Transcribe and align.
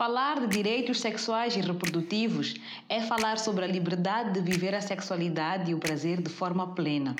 Falar 0.00 0.40
de 0.40 0.46
direitos 0.46 0.98
sexuais 0.98 1.54
e 1.54 1.60
reprodutivos 1.60 2.54
é 2.88 3.02
falar 3.02 3.36
sobre 3.36 3.66
a 3.66 3.68
liberdade 3.68 4.32
de 4.32 4.40
viver 4.40 4.74
a 4.74 4.80
sexualidade 4.80 5.70
e 5.70 5.74
o 5.74 5.78
prazer 5.78 6.22
de 6.22 6.30
forma 6.30 6.68
plena, 6.68 7.14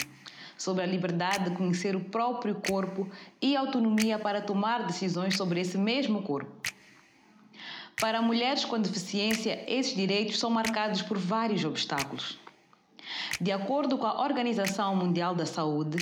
sobre 0.56 0.82
a 0.82 0.87
liberdade 0.87 1.51
de 1.51 1.56
conhecer 1.56 1.95
o 1.95 2.01
próprio 2.01 2.54
corpo 2.54 3.06
e 3.38 3.54
autonomia 3.54 4.19
para 4.19 4.40
tomar 4.40 4.87
decisões 4.87 5.37
sobre 5.37 5.61
esse 5.61 5.77
mesmo 5.77 6.22
corpo. 6.22 6.51
Para 8.01 8.22
mulheres 8.22 8.65
com 8.65 8.81
deficiência, 8.81 9.62
esses 9.69 9.94
direitos 9.94 10.38
são 10.38 10.49
marcados 10.49 11.03
por 11.03 11.19
vários 11.19 11.62
obstáculos. 11.67 12.38
De 13.38 13.53
acordo 13.53 13.99
com 13.99 14.06
a 14.06 14.22
Organização 14.22 14.97
Mundial 14.97 15.35
da 15.35 15.44
Saúde, 15.44 15.99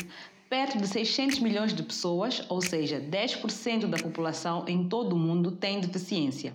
perto 0.48 0.78
de 0.78 0.86
600 0.86 1.40
milhões 1.40 1.74
de 1.74 1.82
pessoas, 1.82 2.46
ou 2.48 2.62
seja, 2.62 3.00
10% 3.00 3.86
da 3.86 3.98
população 3.98 4.64
em 4.68 4.88
todo 4.88 5.14
o 5.14 5.18
mundo, 5.18 5.50
têm 5.50 5.80
deficiência. 5.80 6.54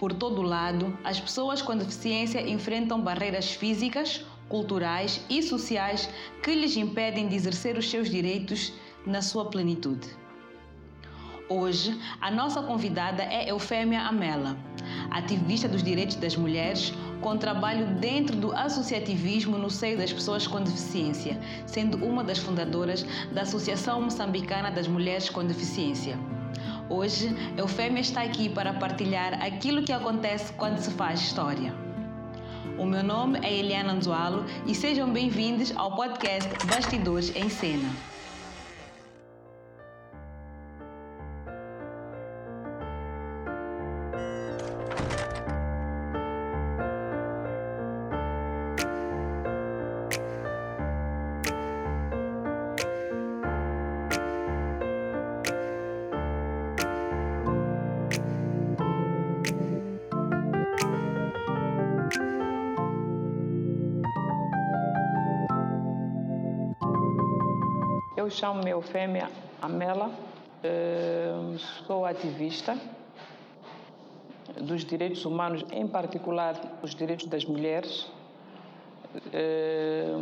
Por 0.00 0.14
todo 0.14 0.40
lado, 0.40 0.96
as 1.04 1.20
pessoas 1.20 1.60
com 1.60 1.76
deficiência 1.76 2.40
enfrentam 2.40 2.98
barreiras 2.98 3.52
físicas, 3.52 4.24
culturais 4.48 5.20
e 5.28 5.42
sociais 5.42 6.08
que 6.42 6.54
lhes 6.54 6.74
impedem 6.74 7.28
de 7.28 7.36
exercer 7.36 7.76
os 7.76 7.90
seus 7.90 8.08
direitos 8.08 8.72
na 9.04 9.20
sua 9.20 9.50
plenitude. 9.50 10.08
Hoje, 11.50 12.00
a 12.18 12.30
nossa 12.30 12.62
convidada 12.62 13.22
é 13.22 13.50
Eufêmia 13.50 14.00
Amela, 14.00 14.56
ativista 15.10 15.68
dos 15.68 15.82
direitos 15.82 16.16
das 16.16 16.34
mulheres, 16.34 16.94
com 17.20 17.36
trabalho 17.36 17.86
dentro 17.96 18.34
do 18.34 18.52
associativismo 18.56 19.58
no 19.58 19.68
seio 19.68 19.98
das 19.98 20.10
pessoas 20.10 20.46
com 20.46 20.62
deficiência, 20.62 21.38
sendo 21.66 21.98
uma 21.98 22.24
das 22.24 22.38
fundadoras 22.38 23.04
da 23.34 23.42
Associação 23.42 24.00
Moçambicana 24.00 24.70
das 24.70 24.88
Mulheres 24.88 25.28
com 25.28 25.44
Deficiência. 25.44 26.18
Hoje, 26.90 27.32
Eufêmia 27.56 28.00
está 28.00 28.20
aqui 28.22 28.48
para 28.48 28.72
partilhar 28.72 29.40
aquilo 29.40 29.84
que 29.84 29.92
acontece 29.92 30.52
quando 30.54 30.78
se 30.78 30.90
faz 30.90 31.20
história. 31.20 31.72
O 32.76 32.84
meu 32.84 33.04
nome 33.04 33.38
é 33.44 33.52
Eliana 33.52 33.92
Anzualo 33.92 34.44
e 34.66 34.74
sejam 34.74 35.08
bem-vindos 35.08 35.72
ao 35.76 35.94
podcast 35.94 36.50
Bastidores 36.66 37.32
em 37.36 37.48
Cena. 37.48 38.09
Eu 68.30 68.36
chamo-me 68.36 68.70
Eufêmia 68.70 69.28
Amela, 69.60 70.08
eh, 70.62 71.34
sou 71.84 72.04
ativista 72.04 72.78
dos 74.56 74.84
direitos 74.84 75.24
humanos, 75.24 75.64
em 75.72 75.84
particular 75.84 76.54
os 76.80 76.94
direitos 76.94 77.26
das 77.26 77.44
mulheres. 77.44 78.06
Eh, 79.32 80.14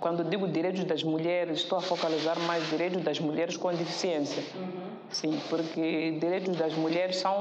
quando 0.00 0.28
digo 0.28 0.48
direitos 0.48 0.82
das 0.82 1.04
mulheres, 1.04 1.60
estou 1.60 1.78
a 1.78 1.80
focalizar 1.80 2.36
mais 2.40 2.68
direitos 2.68 3.04
das 3.04 3.20
mulheres 3.20 3.56
com 3.56 3.72
deficiência. 3.72 4.42
Uhum. 4.56 4.90
Sim, 5.08 5.40
porque 5.48 6.18
direitos 6.20 6.56
das 6.56 6.74
mulheres 6.74 7.18
são 7.18 7.36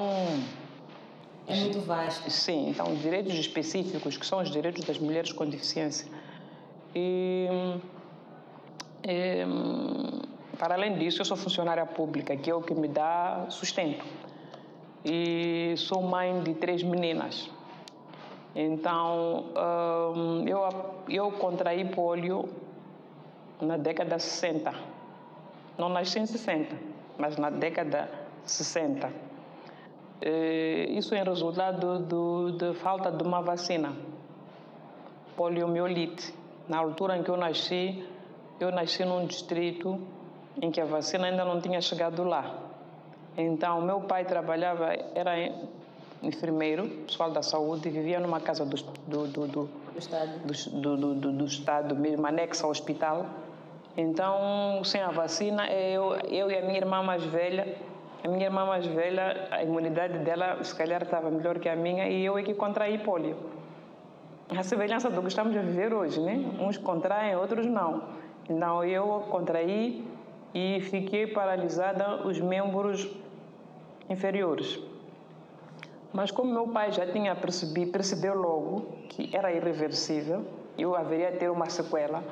É 1.47 1.55
muito 1.55 1.81
vasto. 1.81 2.29
Sim, 2.29 2.69
então 2.69 2.93
direitos 2.93 3.33
específicos 3.33 4.17
que 4.17 4.25
são 4.25 4.39
os 4.39 4.51
direitos 4.51 4.85
das 4.85 4.99
mulheres 4.99 5.31
com 5.31 5.47
deficiência. 5.47 6.05
E, 6.95 7.47
e, 9.03 9.45
para 10.57 10.75
além 10.75 10.97
disso, 10.97 11.21
eu 11.21 11.25
sou 11.25 11.37
funcionária 11.37 11.85
pública, 11.85 12.35
que 12.35 12.49
é 12.49 12.55
o 12.55 12.61
que 12.61 12.73
me 12.73 12.87
dá 12.87 13.45
sustento. 13.49 14.05
E 15.05 15.73
sou 15.77 16.01
mãe 16.01 16.41
de 16.41 16.53
três 16.55 16.83
meninas. 16.83 17.49
Então, 18.55 19.45
eu, 20.45 20.59
eu 21.07 21.31
contraí 21.31 21.85
polio 21.85 22.49
na 23.61 23.77
década 23.77 24.17
de 24.17 24.23
60. 24.23 24.73
Não 25.77 25.87
nasci 25.87 26.19
em 26.19 26.25
60, 26.25 26.75
mas 27.17 27.37
na 27.37 27.49
década 27.49 28.09
de 28.43 28.51
60. 28.51 29.09
Eh, 30.21 30.87
Isso 30.89 31.15
é 31.15 31.23
resultado 31.23 31.99
do, 31.99 32.51
de 32.51 32.73
falta 32.73 33.09
de 33.09 33.23
uma 33.23 33.41
vacina, 33.41 33.93
poliomielite. 35.37 36.33
Na 36.67 36.79
altura 36.79 37.17
em 37.17 37.23
que 37.23 37.29
eu 37.29 37.37
nasci, 37.37 38.03
eu 38.59 38.71
nasci 38.71 39.05
num 39.05 39.25
distrito 39.25 39.99
em 40.61 40.69
que 40.71 40.81
a 40.81 40.85
vacina 40.85 41.27
ainda 41.27 41.45
não 41.45 41.61
tinha 41.61 41.81
chegado 41.81 42.23
lá. 42.23 42.55
Então, 43.37 43.81
meu 43.81 44.01
pai 44.01 44.25
trabalhava, 44.25 44.93
era 45.15 45.33
enfermeiro, 46.21 46.87
pessoal 47.07 47.31
da 47.31 47.41
saúde, 47.41 47.89
vivia 47.89 48.19
numa 48.19 48.39
casa 48.41 48.65
do, 48.65 48.75
do, 49.07 49.27
do, 49.27 49.47
do, 49.47 49.69
Do 49.93 49.99
Estado. 49.99 50.29
do, 50.73 50.97
do, 50.97 51.15
do, 51.15 51.31
do 51.31 51.45
Estado, 51.45 51.95
mesmo 51.95 52.27
anexa 52.27 52.65
ao 52.65 52.71
hospital. 52.71 53.25
Então, 53.95 54.83
sem 54.83 55.01
a 55.01 55.09
vacina, 55.09 55.69
eu, 55.69 56.15
eu 56.29 56.51
e 56.51 56.57
a 56.57 56.61
minha 56.61 56.77
irmã 56.77 57.01
mais 57.01 57.23
velha, 57.23 57.75
a 58.23 58.27
minha 58.27 58.45
irmã 58.45 58.65
mais 58.65 58.85
velha, 58.85 59.47
a 59.51 59.63
imunidade 59.63 60.19
dela, 60.19 60.61
se 60.63 60.75
calhar, 60.75 61.03
estava 61.03 61.31
melhor 61.31 61.59
que 61.59 61.69
a 61.69 61.75
minha 61.75 62.09
e 62.09 62.25
eu 62.25 62.37
é 62.37 62.43
que 62.43 62.53
contraí 62.53 62.97
pólio. 62.97 63.37
A 64.49 64.63
semelhança 64.63 65.09
do 65.09 65.21
que 65.21 65.27
estamos 65.27 65.55
a 65.55 65.61
viver 65.61 65.93
hoje, 65.93 66.19
né? 66.19 66.43
Uns 66.59 66.77
contraem, 66.77 67.35
outros 67.35 67.65
não. 67.67 68.18
Então, 68.49 68.83
eu 68.83 69.25
contraí 69.29 70.05
e 70.53 70.81
fiquei 70.81 71.27
paralisada 71.27 72.25
os 72.27 72.39
membros 72.39 73.07
inferiores. 74.09 74.79
Mas 76.11 76.31
como 76.31 76.51
meu 76.51 76.67
pai 76.67 76.91
já 76.91 77.05
tinha 77.05 77.35
percebido, 77.35 77.91
percebeu 77.91 78.33
logo 78.33 78.87
que 79.09 79.29
era 79.35 79.53
irreversível, 79.53 80.43
eu 80.77 80.95
haveria 80.95 81.31
ter 81.31 81.51
uma 81.51 81.69
sequela, 81.69 82.23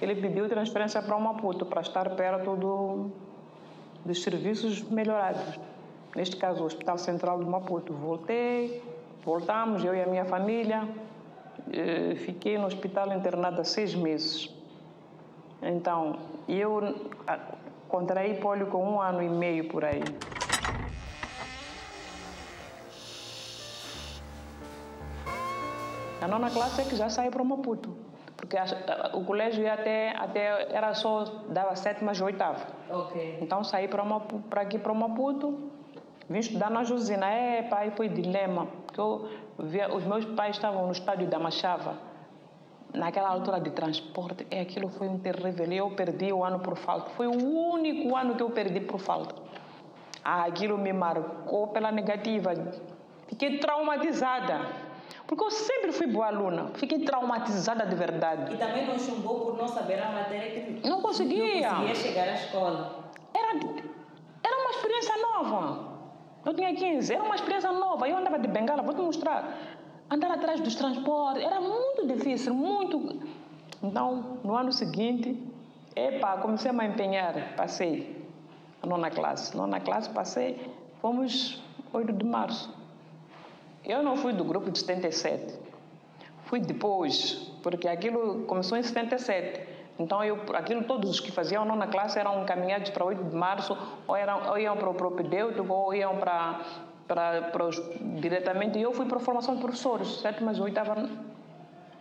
ele 0.00 0.14
pediu 0.14 0.46
transferência 0.48 1.00
para 1.00 1.18
Maputo 1.18 1.64
para 1.64 1.80
estar 1.80 2.10
perto 2.10 2.54
do, 2.54 3.10
dos 4.04 4.22
serviços 4.22 4.82
melhorados. 4.82 5.58
Neste 6.14 6.36
caso, 6.36 6.62
o 6.62 6.66
Hospital 6.66 6.98
Central 6.98 7.38
do 7.38 7.46
Maputo. 7.46 7.94
Voltei, 7.94 8.82
voltamos, 9.24 9.82
eu 9.84 9.94
e 9.94 10.02
a 10.02 10.06
minha 10.06 10.24
família. 10.26 10.86
Eh, 11.72 12.14
Fiquei 12.16 12.58
no 12.58 12.66
hospital 12.66 13.12
internada 13.12 13.64
seis 13.64 13.94
meses. 13.94 14.55
Então, 15.62 16.18
eu 16.48 16.94
contraí 17.88 18.34
pólio 18.40 18.66
com 18.66 18.84
um 18.84 19.00
ano 19.00 19.22
e 19.22 19.28
meio 19.28 19.68
por 19.68 19.84
aí. 19.84 20.02
A 26.20 26.28
nona 26.28 26.50
classe 26.50 26.80
é 26.80 26.84
que 26.84 26.96
já 26.96 27.08
saí 27.08 27.30
para 27.30 27.42
o 27.42 27.44
Maputo. 27.44 27.94
Porque 28.36 28.56
o 29.14 29.24
colégio 29.24 29.62
ia 29.62 29.74
até, 29.74 30.14
até 30.16 30.74
era 30.74 30.92
só, 30.94 31.24
dava 31.48 31.74
sétima 31.74 32.12
e 32.12 32.22
oitava. 32.22 32.66
Ok. 32.90 33.38
Então 33.40 33.64
saí 33.64 33.88
para 33.88 34.04
para 34.50 34.62
aqui 34.62 34.78
para 34.78 34.92
o 34.92 34.94
Maputo, 34.94 35.70
vim 36.28 36.38
estudar 36.38 36.70
na 36.70 36.84
Josina. 36.84 37.30
É, 37.30 37.62
pai, 37.62 37.92
foi 37.96 38.08
dilema. 38.08 38.66
Porque 38.86 39.00
eu 39.00 39.28
via, 39.58 39.94
os 39.94 40.04
meus 40.04 40.24
pais 40.24 40.56
estavam 40.56 40.86
no 40.86 40.92
estádio 40.92 41.26
da 41.28 41.38
Machava. 41.38 41.96
Naquela 42.94 43.28
altura 43.28 43.60
de 43.60 43.70
transporte, 43.70 44.46
é, 44.50 44.60
aquilo 44.60 44.88
foi 44.88 45.06
um 45.08 45.18
terrível. 45.18 45.66
Eu 45.70 45.90
perdi 45.90 46.32
o 46.32 46.42
ano 46.42 46.60
por 46.60 46.76
falta. 46.76 47.10
Foi 47.10 47.26
o 47.26 47.32
único 47.72 48.16
ano 48.16 48.34
que 48.36 48.42
eu 48.42 48.50
perdi 48.50 48.80
por 48.80 48.98
falta. 48.98 49.34
Ah, 50.24 50.44
aquilo 50.44 50.78
me 50.78 50.92
marcou 50.92 51.68
pela 51.68 51.92
negativa. 51.92 52.54
Fiquei 53.28 53.58
traumatizada. 53.58 54.60
Porque 55.26 55.42
eu 55.44 55.50
sempre 55.50 55.92
fui 55.92 56.06
boa 56.06 56.26
aluna. 56.28 56.70
Fiquei 56.74 57.00
traumatizada 57.00 57.84
de 57.84 57.94
verdade. 57.94 58.54
E 58.54 58.56
também 58.56 58.86
não 58.86 58.98
chumbou 58.98 59.40
por 59.46 59.56
não 59.58 59.68
saber 59.68 60.00
a 60.02 60.10
matéria 60.12 60.50
que 60.62 60.88
Não 60.88 61.02
conseguia. 61.02 61.70
não 61.72 61.86
conseguia 61.88 61.94
chegar 61.94 62.28
à 62.28 62.34
escola. 62.34 63.10
Era, 63.34 63.58
era 64.42 64.56
uma 64.62 64.70
experiência 64.70 65.14
nova. 65.18 65.96
Eu 66.44 66.54
tinha 66.54 66.72
15, 66.74 67.12
era 67.12 67.22
uma 67.24 67.34
experiência 67.34 67.72
nova. 67.72 68.08
Eu 68.08 68.16
andava 68.16 68.38
de 68.38 68.46
bengala, 68.48 68.82
vou 68.82 68.94
te 68.94 69.02
mostrar. 69.02 69.58
Andar 70.08 70.30
atrás 70.30 70.60
dos 70.60 70.76
transportes 70.76 71.42
era 71.42 71.60
muito 71.60 72.06
difícil, 72.06 72.54
muito. 72.54 73.20
Então, 73.82 74.38
no 74.44 74.56
ano 74.56 74.72
seguinte, 74.72 75.36
epa, 75.96 76.36
comecei 76.38 76.70
a 76.70 76.74
me 76.74 76.86
empenhar. 76.86 77.56
Passei 77.56 78.24
a 78.82 78.86
nona 78.86 79.10
classe. 79.10 79.56
Nona 79.56 79.80
classe, 79.80 80.08
passei, 80.10 80.72
fomos 81.00 81.60
8 81.92 82.12
de 82.12 82.24
março. 82.24 82.72
Eu 83.84 84.02
não 84.02 84.16
fui 84.16 84.32
do 84.32 84.44
grupo 84.44 84.70
de 84.70 84.78
77. 84.78 85.58
Fui 86.44 86.60
depois, 86.60 87.50
porque 87.62 87.88
aquilo 87.88 88.44
começou 88.44 88.78
em 88.78 88.82
77. 88.84 89.60
Então, 89.98 90.22
eu, 90.22 90.38
aquilo, 90.54 90.84
todos 90.84 91.10
os 91.10 91.18
que 91.18 91.32
faziam 91.32 91.64
nona 91.64 91.88
classe 91.88 92.16
eram 92.16 92.42
encaminhados 92.42 92.90
para 92.90 93.04
8 93.04 93.24
de 93.24 93.34
março, 93.34 93.76
ou, 94.06 94.14
eram, 94.14 94.50
ou 94.50 94.58
iam 94.58 94.76
para 94.76 94.88
o 94.88 94.94
propedêutico, 94.94 95.72
ou 95.72 95.92
iam 95.94 96.16
para, 96.18 96.60
para, 97.06 97.42
para 97.42 97.64
os, 97.66 97.80
diretamente. 98.20 98.78
E 98.78 98.82
eu 98.82 98.92
fui 98.92 99.06
para 99.06 99.18
a 99.18 99.20
formação 99.20 99.54
de 99.54 99.60
professores, 99.60 100.20
sétimas, 100.20 100.58
oitavas, 100.60 101.08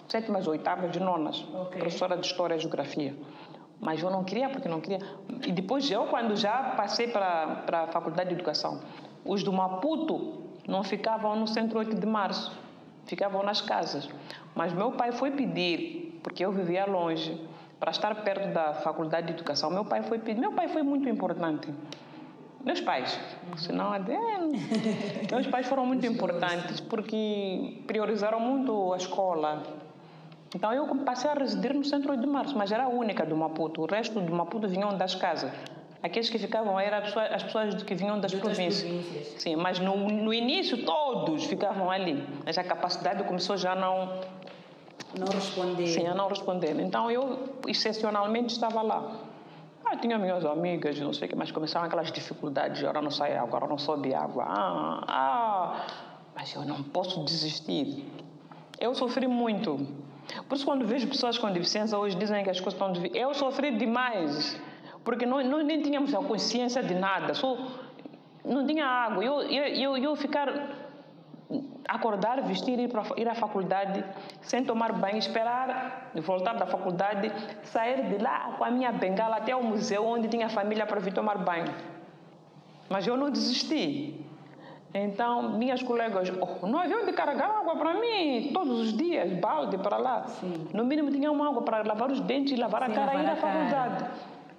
sétimas, 0.08 0.48
oitavas 0.48 0.92
de 0.92 1.00
nonas, 1.00 1.46
okay. 1.54 1.80
professora 1.80 2.18
de 2.18 2.26
História 2.26 2.56
e 2.56 2.60
Geografia. 2.60 3.16
Mas 3.80 4.02
eu 4.02 4.10
não 4.10 4.24
queria, 4.24 4.50
porque 4.50 4.68
não 4.68 4.80
queria. 4.80 5.00
E 5.46 5.52
depois 5.52 5.90
eu, 5.92 6.06
quando 6.06 6.36
já 6.36 6.74
passei 6.78 7.08
para, 7.08 7.64
para 7.66 7.84
a 7.84 7.88
Faculdade 7.88 8.30
de 8.30 8.36
Educação, 8.36 8.82
os 9.24 9.44
do 9.44 9.52
Maputo 9.52 10.44
não 10.68 10.84
ficavam 10.84 11.36
no 11.36 11.48
centro 11.48 11.80
8 11.80 11.96
de 11.96 12.06
março, 12.08 12.52
ficavam 13.06 13.44
nas 13.44 13.62
casas. 13.62 14.10
Mas 14.56 14.74
meu 14.74 14.94
pai 14.94 15.12
foi 15.12 15.32
pedir, 15.32 16.20
porque 16.24 16.46
eu 16.46 16.52
vivia 16.52 16.86
longe, 16.86 17.40
para 17.80 17.92
estar 17.92 18.16
perto 18.24 18.54
da 18.54 18.74
faculdade 18.74 19.28
de 19.28 19.34
educação. 19.34 19.70
Meu 19.70 19.86
pai 19.86 20.02
foi 20.02 20.18
meu 20.36 20.54
pai 20.54 20.68
foi 20.70 20.82
muito 20.82 21.08
importante. 21.10 21.72
Meus 22.66 22.82
pais, 22.82 23.20
senão 23.58 23.94
até 23.94 24.18
meus 25.32 25.46
pais 25.54 25.68
foram 25.68 25.86
muito 25.86 26.04
importantes 26.08 26.80
porque 26.80 27.84
priorizaram 27.86 28.40
muito 28.40 28.92
a 28.92 28.98
escola. 28.98 29.62
Então 30.56 30.74
eu 30.74 30.88
passei 31.06 31.30
a 31.30 31.36
residir 31.36 31.76
no 31.76 31.84
centro 31.84 32.18
de 32.18 32.26
março, 32.26 32.58
mas 32.58 32.72
era 32.72 32.86
a 32.86 32.88
única 32.88 33.24
do 33.24 33.38
Maputo. 33.38 33.84
O 33.84 33.86
resto 33.86 34.20
do 34.20 34.34
Maputo 34.34 34.68
vinham 34.68 34.98
das 34.98 35.14
casas. 35.14 35.52
Aqueles 36.02 36.30
que 36.30 36.40
ficavam 36.40 36.80
eram 36.80 36.98
as 36.98 37.44
pessoas 37.44 37.84
que 37.84 37.94
vinham 37.94 38.20
das 38.20 38.34
províncias. 38.34 38.82
províncias. 38.82 39.42
Sim, 39.42 39.56
mas 39.58 39.80
no, 39.80 39.96
no 39.96 40.34
início 40.34 40.84
todos 40.86 41.46
ficavam 41.46 41.92
ali. 41.92 42.24
Mas 42.44 42.58
a 42.58 42.64
capacidade 42.64 43.24
começou 43.26 43.58
já 43.58 43.76
não 43.76 44.22
não 45.18 45.28
responder. 45.28 45.88
Sim, 45.88 46.08
a 46.08 46.14
não 46.16 46.28
responder. 46.28 46.80
Então 46.80 47.12
eu, 47.12 47.40
excepcionalmente, 47.68 48.54
estava 48.54 48.82
lá. 48.82 49.20
Ah, 49.86 49.96
tinha 49.98 50.18
minhas 50.18 50.44
amigas, 50.44 51.00
não 51.00 51.14
sei 51.14 51.28
o 51.28 51.30
que, 51.30 51.36
mas 51.36 51.52
começaram 51.52 51.86
aquelas 51.86 52.12
dificuldades. 52.12 52.84
Agora 52.84 53.02
não 53.02 53.12
sai 53.12 53.36
água, 53.36 53.50
agora 53.50 53.68
não 53.68 53.78
sobe 53.78 54.16
água. 54.16 54.44
Ah, 54.48 55.04
ah, 55.08 55.86
mas 56.36 56.54
eu 56.56 56.66
não 56.66 56.82
posso 56.82 57.24
desistir. 57.24 58.04
Eu 58.80 58.96
sofri 58.96 59.28
muito. 59.28 59.78
Por 60.50 60.56
isso, 60.56 60.66
quando 60.66 60.86
vejo 60.88 61.08
pessoas 61.08 61.38
com 61.38 61.52
deficiência 61.52 61.98
hoje 61.98 62.16
dizem 62.18 62.44
que 62.44 62.50
as 62.50 62.60
coisas 62.60 62.82
estão 62.82 63.06
eu 63.14 63.34
sofri 63.36 63.78
demais. 63.78 64.60
Porque 65.04 65.26
nós, 65.26 65.46
nós 65.48 65.64
nem 65.64 65.82
tínhamos 65.82 66.16
a 66.16 66.18
consciência 66.18 66.82
de 66.82 66.96
nada. 66.96 67.36
Só 67.36 67.56
não 68.44 68.66
tinha 68.66 68.88
água. 68.88 69.24
Eu, 69.24 69.42
eu, 69.44 69.66
eu, 69.68 69.98
eu 69.98 70.16
ficar 70.16 70.50
acordar, 71.88 72.42
vestir, 72.42 72.80
ir, 72.80 72.90
para, 72.90 73.04
ir 73.18 73.28
à 73.28 73.36
faculdade, 73.36 74.04
sem 74.42 74.64
tomar 74.64 74.94
banho, 74.94 75.18
esperar 75.18 76.12
voltar 76.22 76.54
da 76.54 76.66
faculdade, 76.66 77.32
sair 77.64 78.10
de 78.10 78.18
lá 78.18 78.56
com 78.58 78.64
a 78.64 78.72
minha 78.72 78.92
bengala 78.92 79.38
até 79.38 79.56
o 79.56 79.64
museu 79.64 80.06
onde 80.06 80.28
tinha 80.28 80.50
família 80.50 80.86
para 80.86 81.00
vir 81.00 81.14
tomar 81.14 81.38
banho. 81.38 81.74
Mas 82.90 83.06
eu 83.08 83.18
não 83.18 83.30
desisti. 83.30 84.26
Então, 84.94 85.58
minhas 85.58 85.84
colegas, 85.84 86.32
oh, 86.40 86.66
não 86.66 86.80
havia 86.80 86.98
onde 86.98 87.12
carregar 87.12 87.50
água 87.50 87.76
para 87.76 87.96
mim 87.96 88.52
todos 88.54 88.80
os 88.80 88.96
dias, 88.96 89.34
balde 89.40 89.78
para 89.78 89.98
lá. 89.98 90.26
Sim. 90.28 90.70
No 90.74 90.86
mínimo, 90.86 91.12
tinha 91.12 91.30
uma 91.30 91.50
água 91.50 91.64
para 91.64 91.84
lavar 91.84 92.10
os 92.10 92.22
dentes 92.22 92.54
e 92.54 92.56
lavar 92.56 92.86
Sim, 92.86 92.92
a 92.92 92.96
cara 92.96 93.16
e 93.16 93.24
ir 93.24 93.30
à 93.30 93.36
faculdade. 93.36 94.06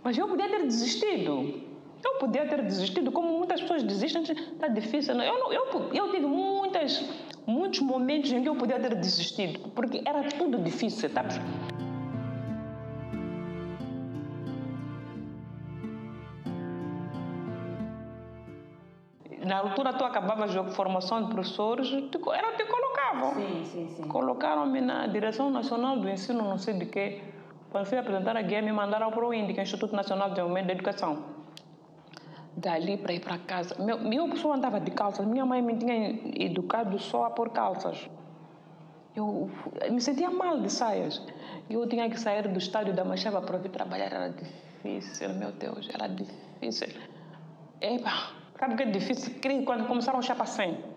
Mas 0.05 0.19
eu 0.19 0.29
podia 0.29 0.49
ter 0.49 0.64
desistido. 0.64 1.75
Eu 2.04 2.19
podia 2.19 2.46
ter 2.46 2.62
desistido, 2.62 3.10
como 3.10 3.38
muitas 3.38 3.60
pessoas 3.60 3.82
desistem, 3.82 4.22
está 4.22 4.69
difícil. 4.69 5.14
Eu, 5.14 5.38
não, 5.38 5.52
eu, 5.52 5.90
eu 5.93 6.10
tive 6.10 6.26
muitas, 6.26 7.04
muitos 7.46 7.81
momentos 7.81 8.32
em 8.32 8.43
que 8.43 8.48
eu 8.48 8.54
podia 8.54 8.78
ter 8.78 8.94
desistido, 8.94 9.70
porque 9.70 10.02
era 10.04 10.22
tudo 10.25 10.58
difícil, 10.58 11.08
sabe? 11.10 11.34
na 19.46 19.58
altura 19.58 19.93
tu 19.93 20.04
acabavas 20.04 20.56
a 20.56 20.64
formação 20.64 21.22
de 21.22 21.31
professores, 21.31 21.88
te, 21.88 22.19
era, 22.34 22.56
te 22.56 22.64
colocavam. 22.64 23.34
Sim, 23.34 23.64
sim, 23.64 23.88
sim. 23.90 24.08
Colocaram-me 24.08 24.81
na 24.81 25.06
Direção 25.06 25.50
Nacional 25.50 26.00
do 26.00 26.08
Ensino, 26.08 26.43
não 26.43 26.58
sei 26.58 26.75
de 26.75 26.87
quê. 26.87 27.22
Quando 27.70 27.87
fui 27.87 27.96
apresentar 27.96 28.37
a 28.37 28.43
guia, 28.43 28.60
me 28.60 28.72
mandaram 28.72 29.08
para 29.12 29.25
o 29.25 29.32
INDIC, 29.32 29.60
Instituto 29.60 29.94
Nacional 29.94 30.31
de 30.31 30.34
Desenvolvimento 30.34 30.66
da 30.66 30.72
Educação 30.72 31.36
dali 32.56 32.97
para 32.97 33.12
ir 33.12 33.20
para 33.20 33.38
casa. 33.38 33.76
Meu, 33.79 33.99
meu 33.99 34.29
pessoa 34.29 34.56
andava 34.56 34.81
de 34.81 34.91
calças. 34.91 35.26
Minha 35.26 35.44
mãe 35.44 35.61
me 35.61 35.76
tinha 35.76 36.19
educado 36.43 36.99
só 36.99 37.25
a 37.26 37.31
pôr 37.31 37.50
calças. 37.50 38.08
Eu 39.14 39.50
me 39.91 40.00
sentia 40.00 40.31
mal 40.31 40.61
de 40.61 40.70
saias. 40.70 41.23
Eu 41.69 41.87
tinha 41.88 42.08
que 42.08 42.19
sair 42.19 42.49
do 42.49 42.58
estádio 42.58 42.94
da 42.94 43.05
Machava 43.05 43.41
para 43.43 43.58
vir 43.58 43.70
trabalhar. 43.70 44.06
Era 44.06 44.29
difícil, 44.31 45.31
meu 45.35 45.53
Deus, 45.53 45.88
era 45.93 46.06
difícil. 46.06 46.88
Epa, 47.81 48.32
sabe 48.58 48.75
o 48.75 48.76
que 48.76 48.82
é 48.82 48.87
difícil? 48.87 49.35
Quando 49.64 49.87
começaram 49.87 50.19
a 50.19 50.23
chapa 50.23 50.47
100. 50.47 50.95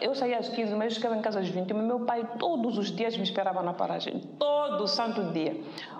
Eu 0.00 0.14
saía 0.14 0.38
às 0.38 0.48
15, 0.48 0.74
mas 0.74 0.92
eu 0.92 0.96
ficava 0.96 1.16
em 1.16 1.20
casa 1.20 1.38
às 1.38 1.48
21. 1.48 1.82
Meu 1.82 2.00
pai 2.00 2.26
todos 2.38 2.78
os 2.78 2.90
dias 2.90 3.16
me 3.16 3.22
esperava 3.22 3.62
na 3.62 3.74
paragem, 3.74 4.18
todo 4.38 4.86
santo 4.86 5.32
dia. 5.32 5.54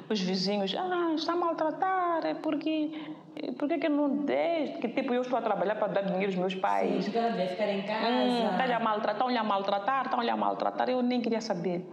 Os 0.08 0.18
vizinhos, 0.20 0.74
ah, 0.74 1.12
está 1.14 1.34
a 1.34 1.36
maltratar, 1.36 2.24
é 2.24 2.34
porque, 2.34 2.90
por 3.58 3.68
que 3.68 3.88
não 3.88 4.24
deixa? 4.24 4.78
Que 4.78 4.88
tipo, 4.88 5.12
eu 5.12 5.20
estou 5.20 5.38
a 5.38 5.42
trabalhar 5.42 5.74
para 5.74 5.88
dar 5.88 6.00
dinheiro 6.02 6.26
aos 6.26 6.36
meus 6.36 6.54
pais. 6.54 7.04
Sim, 7.04 7.16
ela 7.16 7.30
deve 7.30 7.48
ficar 7.48 7.68
em 7.68 7.82
casa. 7.82 8.08
Hum, 8.08 8.50
está 8.50 8.76
a 8.76 8.80
maltratar, 8.80 9.14
estão-lhe 9.14 9.38
a 9.38 9.44
maltratar, 9.44 10.04
estão-lhe 10.06 10.30
a 10.30 10.36
maltratar. 10.36 10.88
Eu 10.88 11.02
nem 11.02 11.20
queria 11.20 11.40
saber. 11.42 11.86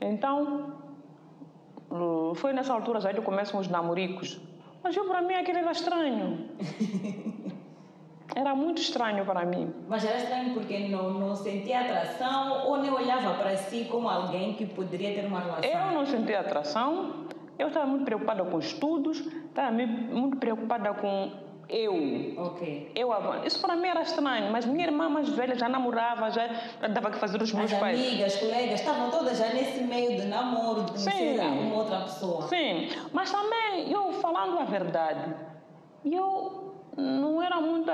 Então, 0.00 0.74
foi 2.34 2.52
nessa 2.52 2.74
altura 2.74 3.00
já 3.00 3.12
que 3.12 3.22
começam 3.22 3.58
os 3.58 3.68
namoricos. 3.68 4.38
Mas 4.82 4.96
eu, 4.96 5.06
para 5.06 5.22
mim, 5.22 5.34
aquilo 5.34 5.58
era 5.58 5.72
estranho. 5.72 6.50
Era 8.34 8.54
muito 8.54 8.80
estranho 8.80 9.24
para 9.24 9.44
mim. 9.44 9.72
Mas 9.88 10.04
era 10.04 10.18
estranho 10.18 10.52
porque 10.54 10.78
não, 10.88 11.10
não 11.14 11.34
sentia 11.34 11.80
atração 11.80 12.66
ou 12.66 12.76
nem 12.78 12.90
olhava 12.90 13.34
para 13.34 13.56
si 13.56 13.86
como 13.90 14.08
alguém 14.08 14.54
que 14.54 14.66
poderia 14.66 15.14
ter 15.14 15.26
uma 15.26 15.40
relação? 15.40 15.70
Eu 15.70 15.92
não 15.92 16.06
sentia 16.06 16.40
atração. 16.40 17.26
Eu 17.58 17.68
estava 17.68 17.86
muito 17.86 18.04
preocupada 18.04 18.44
com 18.44 18.58
estudos, 18.58 19.18
estava 19.18 19.72
muito 19.72 20.36
preocupada 20.36 20.94
com 20.94 21.32
eu. 21.68 22.34
Ok. 22.38 22.92
Eu, 22.94 23.10
isso 23.44 23.60
para 23.60 23.76
mim 23.76 23.88
era 23.88 24.02
estranho, 24.02 24.50
mas 24.52 24.64
minha 24.64 24.86
irmã 24.86 25.08
mais 25.08 25.28
velha 25.28 25.54
já 25.56 25.68
namorava, 25.68 26.30
já 26.30 26.48
dava 26.88 27.10
que 27.10 27.18
fazer 27.18 27.42
os 27.42 27.52
meus 27.52 27.72
As 27.72 27.78
pais. 27.78 27.98
amigas, 27.98 28.36
colegas, 28.36 28.80
estavam 28.80 29.10
todas 29.10 29.38
já 29.38 29.48
nesse 29.48 29.82
meio 29.82 30.20
de 30.20 30.26
namoro, 30.26 30.84
de 30.84 30.92
conhecer 30.92 31.40
uma 31.40 31.74
outra 31.76 32.00
pessoa. 32.00 32.42
Sim, 32.48 32.88
mas 33.12 33.30
também 33.30 33.90
eu 33.90 34.12
falando 34.14 34.58
a 34.58 34.64
verdade, 34.64 35.34
eu 36.04 36.67
não 36.98 37.40
era 37.40 37.60
muito. 37.60 37.88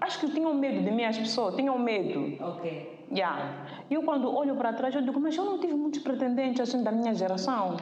Acho 0.00 0.20
que 0.20 0.30
tinham 0.30 0.52
medo 0.52 0.82
de 0.82 0.90
mim, 0.90 1.04
as 1.04 1.16
pessoas, 1.16 1.54
tinham 1.54 1.78
medo. 1.78 2.36
Ok. 2.44 3.06
Yeah. 3.12 3.66
Eu, 3.90 4.02
quando 4.02 4.32
olho 4.32 4.54
para 4.56 4.72
trás, 4.72 4.94
eu 4.94 5.02
digo, 5.02 5.18
mas 5.20 5.36
eu 5.36 5.44
não 5.44 5.58
tive 5.58 5.74
muitos 5.74 6.00
pretendentes 6.00 6.60
assim 6.60 6.82
da 6.82 6.90
minha 6.90 7.14
geração. 7.14 7.76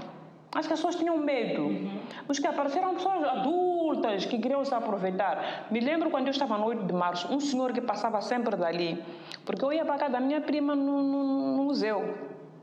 Acho 0.55 0.67
que 0.67 0.75
as 0.75 0.81
pessoas 0.81 0.97
tinham 0.97 1.19
medo. 1.19 1.63
Uhum. 1.63 2.01
Os 2.27 2.39
que 2.39 2.47
apareceram 2.47 2.95
pessoas 2.95 3.23
adultas 3.23 4.25
que 4.25 4.39
queriam 4.39 4.65
se 4.65 4.75
aproveitar. 4.75 5.67
Me 5.71 5.81
lembro 5.81 6.11
quando 6.11 6.27
eu 6.27 6.31
estava 6.31 6.57
no 6.57 6.65
8 6.67 6.85
de 6.85 6.93
março, 6.95 7.33
um 7.33 7.39
senhor 7.39 7.73
que 7.73 7.83
passava 7.83 8.21
sempre 8.23 8.57
dali. 8.57 9.03
Porque 9.45 9.63
eu 9.63 9.73
ia 9.73 9.85
para 9.85 9.99
casa 9.99 10.13
da 10.13 10.21
minha 10.21 10.41
prima 10.41 10.75
no, 10.75 11.03
no, 11.03 11.57
no 11.57 11.65
museu. 11.65 12.17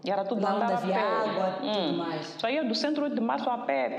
E 0.03 0.09
era 0.09 0.23
tudo 0.23 0.45
andar 0.45 0.73
a 0.73 0.77
pé. 0.77 0.95
água, 0.95 1.59
hum. 1.63 1.71
tudo 1.73 1.97
mais. 1.97 2.25
Saía 2.39 2.63
do 2.63 2.73
centro 2.73 3.03
8 3.03 3.15
de 3.15 3.21
março 3.21 3.49
a 3.49 3.59
pé, 3.59 3.97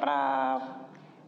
para 0.00 0.78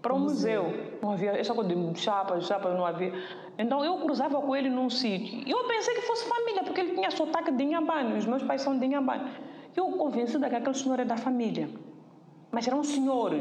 para 0.03 0.15
o 0.15 0.19
museu. 0.19 0.65
museu. 0.65 0.99
Não 1.03 1.13
havia 1.13 1.33
essa 1.33 1.55
coisa 1.55 1.75
de 1.75 1.99
chapas, 1.99 2.47
chapas 2.47 2.75
não 2.75 2.85
havia. 2.85 3.13
Então 3.59 3.85
eu 3.85 3.99
cruzava 3.99 4.41
com 4.41 4.57
ele 4.57 4.71
num 4.71 4.89
sítio. 4.89 5.43
E 5.47 5.51
eu 5.51 5.65
pensei 5.65 5.95
que 5.95 6.03
fosse 6.03 6.25
família, 6.29 6.63
porque 6.65 6.81
ele 6.81 6.95
tinha 6.95 7.11
sotaque 7.11 7.53
de 7.53 7.65
Inhambane. 7.65 8.17
Os 8.17 8.27
meus 8.27 8.43
pais 8.43 8.63
são 8.63 8.79
de 8.79 8.87
Inhambane. 8.87 9.31
Eu 9.77 9.87
convencida 9.93 10.49
que 10.49 10.57
aquele 10.57 10.75
senhor 10.75 10.99
é 11.01 11.05
da 11.05 11.17
família. 11.17 11.69
Mas 12.51 12.67
era 12.67 12.77
um 12.77 12.83
senhor. 12.83 13.33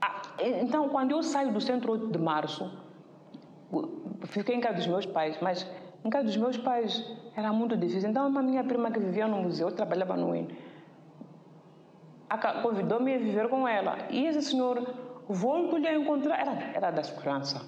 Ah, 0.00 0.22
então, 0.38 0.88
quando 0.88 1.12
eu 1.12 1.22
saio 1.22 1.52
do 1.52 1.60
centro 1.60 1.92
8 1.92 2.08
de 2.08 2.18
março, 2.18 2.70
fiquei 4.24 4.56
em 4.56 4.60
casa 4.60 4.76
dos 4.76 4.86
meus 4.86 5.06
pais, 5.06 5.38
mas 5.40 5.66
em 6.04 6.10
casa 6.10 6.24
dos 6.24 6.36
meus 6.36 6.56
pais 6.56 7.04
era 7.36 7.52
muito 7.52 7.76
difícil. 7.76 8.10
Então, 8.10 8.26
uma 8.26 8.42
minha 8.42 8.64
prima 8.64 8.90
que 8.90 8.98
vivia 8.98 9.26
no 9.26 9.42
museu, 9.42 9.68
eu 9.68 9.74
trabalhava 9.74 10.16
no 10.16 10.34
INE 10.34 10.69
convidou-me 12.38 13.14
a 13.14 13.18
viver 13.18 13.48
com 13.48 13.66
ela. 13.66 13.98
E 14.10 14.26
esse 14.26 14.42
senhor, 14.42 14.94
volto-lhe 15.28 15.88
a 15.88 15.94
encontrar, 15.94 16.40
era, 16.40 16.52
era 16.74 16.90
da 16.90 17.02
segurança. 17.02 17.62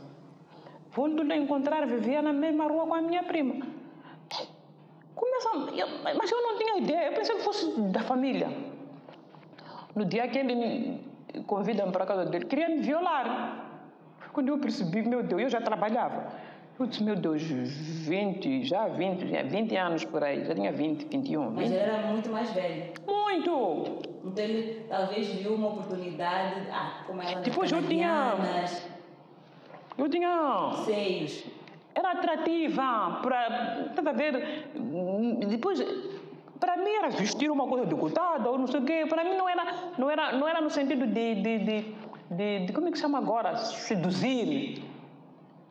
Volto-lhe 0.91 1.33
a 1.33 1.37
encontrar, 1.37 1.87
vivia 1.87 2.23
na 2.23 2.33
mesma 2.33 2.67
rua 2.67 2.87
com 2.87 2.95
a 2.95 3.03
minha 3.03 3.23
prima. 3.23 3.67
Começa, 5.15 5.49
eu, 5.75 5.87
mas 6.17 6.31
eu 6.31 6.43
não 6.43 6.59
tinha 6.59 6.79
ideia, 6.79 7.07
eu 7.09 7.13
pensei 7.15 7.37
que 7.37 7.43
fosse 7.43 7.81
da 7.81 8.01
família. 8.01 8.49
No 9.95 10.05
dia 10.05 10.27
que 10.29 10.39
ele 10.39 10.55
me 10.55 11.43
convida 11.47 11.87
para 11.87 12.05
a 12.05 12.07
casa 12.07 12.25
dele, 12.27 12.45
queria 12.45 12.69
me 12.69 12.79
violar. 12.79 13.69
Quando 14.33 14.49
eu 14.49 14.59
percebi, 14.59 15.03
meu 15.03 15.23
Deus, 15.23 15.43
eu 15.43 15.51
já 15.51 15.61
trabalhava. 15.61 16.33
Putz, 16.77 17.01
meu 17.01 17.15
Deus, 17.15 17.43
20, 17.43 18.65
já 18.65 18.89
20, 18.89 19.29
já 19.29 19.43
20 19.43 19.77
anos 19.77 20.05
por 20.05 20.25
aí, 20.25 20.45
já 20.45 20.55
tinha 20.55 20.73
20, 20.73 21.05
21. 21.05 21.51
Mas 21.51 21.69
20. 21.69 21.73
ele 21.73 21.77
era 21.79 22.07
muito 22.09 22.31
mais 22.31 22.51
velho. 22.53 22.93
Muito! 23.07 24.12
Então 24.25 24.45
ele 24.45 24.85
talvez 24.89 25.27
viu 25.29 25.55
uma 25.55 25.69
oportunidade, 25.69 26.69
ah, 26.71 27.03
como 27.07 27.21
ela 27.23 27.41
Depois 27.41 27.71
eu 27.73 27.83
tinha- 27.87 28.35
Eu 29.99 30.09
tinha. 30.09 30.71
seios. 30.85 31.45
Era 31.95 32.13
atrativa, 32.13 33.21
para. 33.23 33.87
Estás 33.91 34.07
a 34.07 34.13
ver? 34.13 34.71
Depois. 35.49 35.81
Para 36.59 36.77
mim 36.77 36.91
era 36.91 37.09
vestir 37.11 37.51
uma 37.51 37.67
coisa 37.67 37.85
decotada 37.87 38.49
ou 38.49 38.57
não 38.57 38.69
sei 38.69 38.81
o 38.81 38.85
quê. 38.85 39.05
Para 39.09 39.25
mim 39.25 39.35
não 39.37 39.49
era, 39.49 39.65
não 39.99 40.09
era, 40.09 40.33
não 40.33 40.47
era 40.49 40.61
no 40.61 40.71
sentido 40.71 41.07
de, 41.09 41.35
de, 41.35 41.59
de, 41.59 41.95
de, 42.31 42.67
de- 42.67 42.73
Como 42.73 42.87
é 42.89 42.93
que 42.93 42.99
chama 42.99 43.19
agora? 43.19 43.57
Seduzir. 43.57 44.81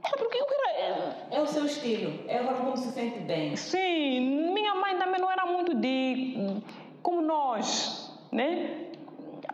Era 0.03 0.17
porque 0.17 0.37
eu 0.37 0.45
era. 0.77 1.15
É 1.31 1.39
o 1.41 1.47
seu 1.47 1.65
estilo, 1.65 2.11
é 2.27 2.39
como 2.39 2.75
se 2.75 2.91
sente 2.91 3.19
bem. 3.19 3.55
Sim, 3.55 4.51
minha 4.53 4.75
mãe 4.75 4.97
também 4.97 5.21
não 5.21 5.31
era 5.31 5.45
muito 5.45 5.73
de. 5.73 6.61
como 7.01 7.21
nós, 7.21 8.00
né? 8.31 8.87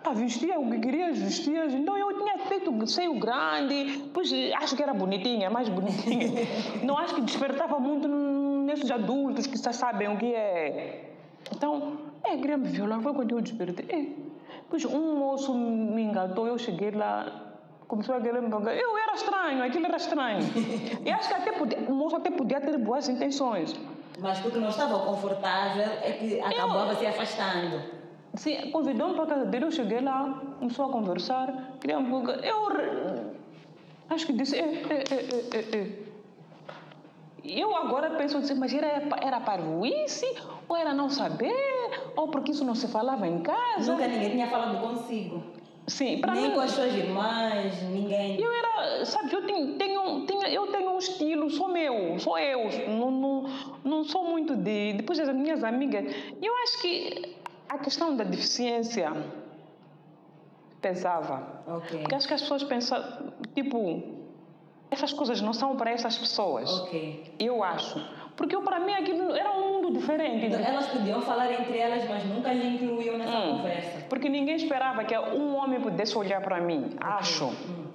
Para 0.03 0.13
vestir 0.13 0.57
o 0.57 0.69
que 0.69 0.79
queria 0.79 1.11
vestir. 1.11 1.57
Então 1.73 1.97
eu 1.97 2.17
tinha 2.17 2.37
feito 2.39 2.87
seio 2.87 3.13
grande, 3.19 4.09
pois 4.13 4.31
acho 4.61 4.75
que 4.75 4.83
era 4.83 4.93
bonitinha, 4.93 5.49
mais 5.49 5.67
bonitinha. 5.67 6.29
não 6.83 6.97
acho 6.97 7.15
que 7.15 7.21
despertava 7.21 7.79
muito 7.79 8.07
nesses 8.07 8.89
adultos 8.91 9.47
que 9.47 9.57
já 9.57 9.73
sabem 9.73 10.07
o 10.09 10.17
que 10.17 10.33
é. 10.33 11.11
Então, 11.51 11.97
é, 12.23 12.37
queria 12.37 12.57
me 12.57 12.67
violar, 12.67 13.01
foi 13.01 13.13
quando 13.13 13.31
eu 13.31 13.41
despertei. 13.41 13.85
É. 13.89 14.27
Pois 14.69 14.83
um 14.85 15.17
moço 15.17 15.53
me 15.53 16.01
engatou, 16.03 16.45
eu 16.45 16.57
cheguei 16.57 16.91
lá, 16.91 17.47
começou 17.87 18.15
a 18.15 18.21
querer 18.21 18.41
me 18.41 18.49
pegar. 18.49 18.75
Eu 18.75 18.97
era 18.97 19.13
estranho, 19.13 19.63
aquilo 19.63 19.85
era 19.85 19.97
estranho. 19.97 20.39
e 21.05 21.09
acho 21.09 21.29
que 21.29 21.33
até 21.33 21.51
podia, 21.53 21.79
o 21.79 21.93
moço 21.93 22.15
até 22.15 22.29
podia 22.29 22.59
ter 22.59 22.77
boas 22.77 23.07
intenções. 23.07 23.73
Mas 24.19 24.39
porque 24.39 24.57
não 24.57 24.69
estava 24.69 24.99
confortável, 24.99 25.83
é 26.01 26.11
que 26.11 26.39
acabava 26.41 26.95
se 26.95 27.05
afastando. 27.05 27.96
Sim, 28.37 28.71
convidou-me 28.71 29.15
para 29.15 29.23
a 29.23 29.27
casa 29.27 29.45
dele, 29.45 29.65
eu 29.65 29.71
cheguei 29.71 29.99
lá, 29.99 30.41
começou 30.59 30.85
a 30.85 30.89
conversar, 30.89 31.77
queria 31.81 31.97
um 31.97 32.09
pouco. 32.09 32.29
Eu 32.29 32.67
acho 34.09 34.27
que 34.27 34.33
disse, 34.33 34.55
é, 34.57 34.63
é, 34.63 35.77
é. 35.77 36.07
Eu 37.43 37.75
agora 37.75 38.11
penso 38.11 38.37
assim, 38.37 38.53
mas 38.55 38.73
era, 38.73 39.01
era 39.21 39.39
parvoíce? 39.39 40.25
Ou 40.67 40.75
era 40.75 40.93
não 40.93 41.09
saber? 41.09 42.11
Ou 42.15 42.27
porque 42.27 42.51
isso 42.51 42.63
não 42.63 42.75
se 42.75 42.87
falava 42.87 43.27
em 43.27 43.39
casa? 43.39 43.93
Nunca 43.93 44.07
ninguém 44.07 44.31
tinha 44.31 44.47
falado 44.47 44.81
consigo. 44.81 45.41
Sim, 45.87 46.19
para 46.19 46.33
Nem 46.33 46.49
mim. 46.49 46.51
com 46.51 46.59
as 46.59 46.71
suas 46.71 46.93
irmãs, 46.93 47.81
ninguém. 47.83 48.39
Eu 48.41 48.51
era, 48.51 49.05
sabe, 49.05 49.33
eu 49.33 49.45
tenho, 49.45 49.77
tenho, 49.77 50.25
tenho, 50.25 50.45
eu 50.47 50.67
tenho 50.67 50.91
um 50.91 50.97
estilo, 50.97 51.49
sou 51.49 51.69
meu, 51.69 52.19
sou 52.19 52.37
eu, 52.37 52.69
não, 52.89 53.09
não, 53.09 53.45
não 53.85 54.03
sou 54.03 54.25
muito 54.25 54.53
de. 54.53 54.93
Depois 54.93 55.17
das 55.17 55.33
minhas 55.33 55.63
amigas, 55.63 56.03
eu 56.41 56.53
acho 56.63 56.81
que 56.81 57.36
a 57.69 57.77
questão 57.77 58.15
da 58.15 58.23
deficiência 58.23 59.11
pesava. 60.81 61.61
Ok. 61.67 61.99
Porque 62.01 62.15
acho 62.15 62.27
que 62.27 62.33
as 62.33 62.41
pessoas 62.41 62.63
pensam, 62.63 63.03
tipo, 63.55 64.03
essas 64.91 65.11
coisas 65.13 65.41
não 65.41 65.53
são 65.53 65.75
para 65.75 65.91
essas 65.91 66.17
pessoas. 66.17 66.71
Ok. 66.81 67.33
Eu 67.39 67.63
acho. 67.63 67.99
Porque 68.35 68.55
para 68.59 68.79
mim 68.79 68.93
aquilo 68.93 69.35
era 69.35 69.51
um 69.51 69.81
mundo 69.81 69.97
diferente. 69.97 70.45
Então, 70.45 70.59
elas 70.59 70.85
podiam 70.87 71.21
falar 71.21 71.51
entre 71.51 71.77
elas, 71.77 72.07
mas 72.07 72.23
nunca 72.25 72.53
lhe 72.53 72.75
incluíam 72.75 73.17
nessa 73.17 73.35
Hum. 73.37 73.57
conversa. 73.57 74.05
Porque 74.07 74.29
ninguém 74.29 74.55
esperava 74.55 75.03
que 75.03 75.17
um 75.17 75.55
homem 75.55 75.81
pudesse 75.81 76.15
olhar 76.17 76.41
para 76.41 76.61
mim, 76.61 76.91
acho. 76.99 77.45
Hum. 77.45 77.87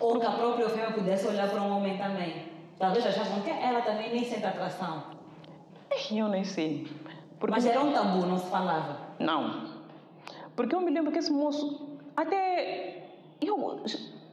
Ou 0.00 0.18
que 0.18 0.26
a 0.26 0.30
própria 0.32 0.68
fêmea 0.70 0.90
pudesse 0.92 1.26
olhar 1.26 1.48
para 1.48 1.60
um 1.62 1.76
homem 1.76 1.96
também. 1.98 2.50
Talvez 2.78 3.06
achavam 3.06 3.40
que 3.42 3.50
ela 3.50 3.82
também 3.82 4.10
nem 4.12 4.24
sente 4.24 4.44
atração. 4.44 5.04
Eu 6.10 6.26
nem 6.28 6.42
sei. 6.42 6.88
Porque 7.38 7.54
Mas 7.54 7.66
era 7.66 7.80
um 7.80 7.92
tabu, 7.92 8.26
não 8.26 8.38
se 8.38 8.48
falava. 8.50 8.96
Não. 9.22 9.64
Porque 10.54 10.74
eu 10.74 10.80
me 10.80 10.90
lembro 10.90 11.12
que 11.12 11.18
esse 11.18 11.32
moço, 11.32 11.88
até. 12.16 13.02
Eu, 13.40 13.80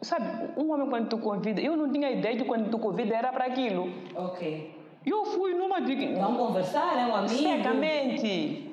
sabe, 0.01 0.25
um 0.58 0.72
homem 0.72 0.89
quando 0.89 1.10
tu 1.10 1.17
convida, 1.17 1.60
eu 1.62 1.75
não 1.75 1.91
tinha 1.91 2.12
ideia 2.12 2.38
de 2.38 2.46
quando 2.46 2.69
tu 2.69 2.77
convida 2.77 3.15
era 3.15 3.31
para 3.31 3.46
aquilo. 3.46 3.89
Ok. 4.15 4.75
Eu 5.05 5.25
fui 5.25 5.53
numa 5.53 5.79
de. 5.79 5.96
Vamos 6.15 6.48
conversar, 6.48 6.98
é 6.98 7.05
um 7.05 7.15
amigo. 7.15 7.36
Cegamente. 7.36 8.69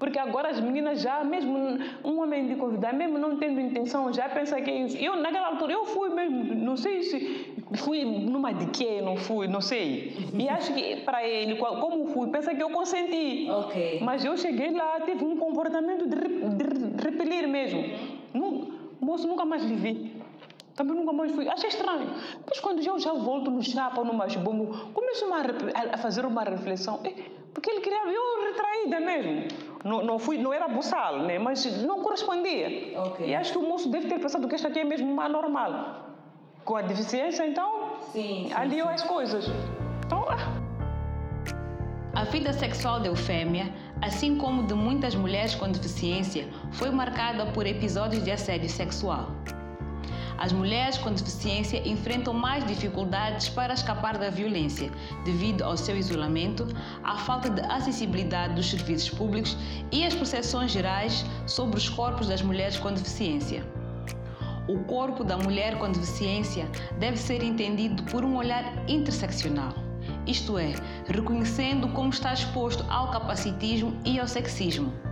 Porque 0.00 0.18
agora 0.18 0.48
as 0.48 0.58
meninas 0.58 1.00
já, 1.02 1.22
mesmo 1.22 1.56
um 2.04 2.20
homem 2.22 2.48
de 2.48 2.56
convidar, 2.56 2.92
mesmo 2.92 3.18
não 3.18 3.36
tendo 3.36 3.60
intenção, 3.60 4.10
já 4.12 4.28
pensa 4.30 4.60
que 4.60 4.70
é 4.70 4.82
isso. 4.86 4.96
Eu, 4.96 5.14
naquela 5.14 5.48
altura, 5.48 5.74
eu 5.74 5.84
fui 5.84 6.08
mesmo, 6.08 6.54
não 6.54 6.76
sei 6.76 7.02
se 7.02 7.54
fui 7.74 8.02
numa 8.04 8.52
de 8.52 8.66
quê, 8.70 9.00
não 9.02 9.16
fui, 9.16 9.46
não 9.46 9.60
sei. 9.60 10.16
E 10.38 10.48
acho 10.48 10.72
que 10.72 10.96
para 11.02 11.24
ele, 11.28 11.54
como 11.56 12.06
fui, 12.06 12.28
pensa 12.30 12.54
que 12.54 12.62
eu 12.62 12.70
consenti. 12.70 13.46
Mas 14.02 14.24
eu 14.24 14.36
cheguei 14.38 14.70
lá, 14.72 15.00
teve 15.00 15.22
um 15.22 15.36
comportamento 15.36 16.08
de, 16.08 16.16
de 16.16 16.64
re- 16.64 17.10
repelir 17.10 17.46
mesmo. 17.46 17.84
Nu- 18.32 18.68
moço, 19.00 19.28
nunca 19.28 19.44
mais 19.44 19.62
lhe 19.62 19.74
vi. 19.76 20.19
Também 20.80 20.96
nunca 20.96 21.12
mais 21.12 21.30
fui. 21.32 21.46
Achei 21.46 21.68
estranho. 21.68 22.08
Mas 22.48 22.58
quando 22.58 22.82
eu 22.82 22.98
já 22.98 23.12
volto 23.12 23.50
no 23.50 23.62
chapa 23.62 23.98
ou 24.00 24.06
no 24.06 24.14
machibombo, 24.14 24.90
começo 24.94 25.26
uma 25.26 25.42
a 25.92 25.98
fazer 25.98 26.24
uma 26.24 26.42
reflexão. 26.42 27.00
Eh, 27.04 27.12
Porque 27.52 27.70
ele 27.70 27.82
queria 27.82 28.02
eu 28.06 28.42
retraída 28.46 28.98
mesmo. 28.98 29.48
Não, 29.84 30.02
não, 30.02 30.18
fui, 30.18 30.38
não 30.38 30.54
era 30.54 30.68
buçal, 30.68 31.18
né? 31.18 31.38
mas 31.38 31.66
não 31.82 32.00
correspondia. 32.00 32.98
Ok. 32.98 33.28
E 33.28 33.34
acho 33.34 33.52
que 33.52 33.58
o 33.58 33.62
moço 33.68 33.90
deve 33.90 34.08
ter 34.08 34.18
pensado 34.18 34.48
que 34.48 34.54
esta 34.54 34.68
aqui 34.68 34.78
é 34.78 34.84
mesmo 34.84 35.12
uma 35.12 35.28
normal. 35.28 36.06
Com 36.64 36.76
a 36.76 36.82
deficiência, 36.82 37.46
então, 37.46 37.96
Sim, 38.12 38.46
sim, 38.48 38.52
aliou 38.54 38.88
sim. 38.88 38.94
as 38.94 39.02
coisas. 39.02 39.44
Então, 40.06 40.24
ah, 40.30 40.60
A 42.14 42.24
vida 42.24 42.54
sexual 42.54 43.00
da 43.00 43.08
Eufêmia, 43.08 43.70
assim 44.00 44.38
como 44.38 44.62
de 44.66 44.72
muitas 44.72 45.14
mulheres 45.14 45.54
com 45.54 45.70
deficiência, 45.70 46.48
foi 46.72 46.90
marcada 46.90 47.52
por 47.52 47.66
episódios 47.66 48.24
de 48.24 48.30
assédio 48.30 48.68
sexual. 48.70 49.28
As 50.40 50.52
mulheres 50.54 50.96
com 50.96 51.12
deficiência 51.12 51.86
enfrentam 51.86 52.32
mais 52.32 52.66
dificuldades 52.66 53.50
para 53.50 53.74
escapar 53.74 54.16
da 54.16 54.30
violência, 54.30 54.90
devido 55.22 55.62
ao 55.62 55.76
seu 55.76 55.94
isolamento, 55.98 56.66
à 57.04 57.18
falta 57.18 57.50
de 57.50 57.60
acessibilidade 57.60 58.54
dos 58.54 58.70
serviços 58.70 59.10
públicos 59.10 59.54
e 59.92 60.02
às 60.02 60.14
percepções 60.14 60.72
gerais 60.72 61.26
sobre 61.46 61.76
os 61.76 61.90
corpos 61.90 62.28
das 62.28 62.40
mulheres 62.40 62.78
com 62.78 62.90
deficiência. 62.90 63.62
O 64.66 64.78
corpo 64.84 65.22
da 65.22 65.36
mulher 65.36 65.78
com 65.78 65.92
deficiência 65.92 66.66
deve 66.98 67.18
ser 67.18 67.42
entendido 67.42 68.02
por 68.04 68.24
um 68.24 68.36
olhar 68.36 68.64
interseccional, 68.88 69.74
isto 70.26 70.56
é, 70.56 70.72
reconhecendo 71.06 71.86
como 71.88 72.08
está 72.08 72.32
exposto 72.32 72.82
ao 72.88 73.10
capacitismo 73.10 74.00
e 74.06 74.18
ao 74.18 74.26
sexismo. 74.26 75.09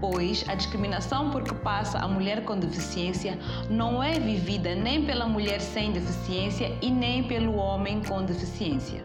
Pois 0.00 0.44
a 0.48 0.54
discriminação 0.54 1.30
por 1.30 1.42
que 1.42 1.54
passa 1.54 1.98
a 1.98 2.06
mulher 2.06 2.44
com 2.44 2.58
deficiência 2.58 3.38
não 3.68 4.02
é 4.02 4.18
vivida 4.18 4.74
nem 4.74 5.04
pela 5.04 5.26
mulher 5.26 5.60
sem 5.60 5.92
deficiência 5.92 6.76
e 6.80 6.90
nem 6.90 7.24
pelo 7.24 7.56
homem 7.56 8.02
com 8.02 8.24
deficiência. 8.24 9.02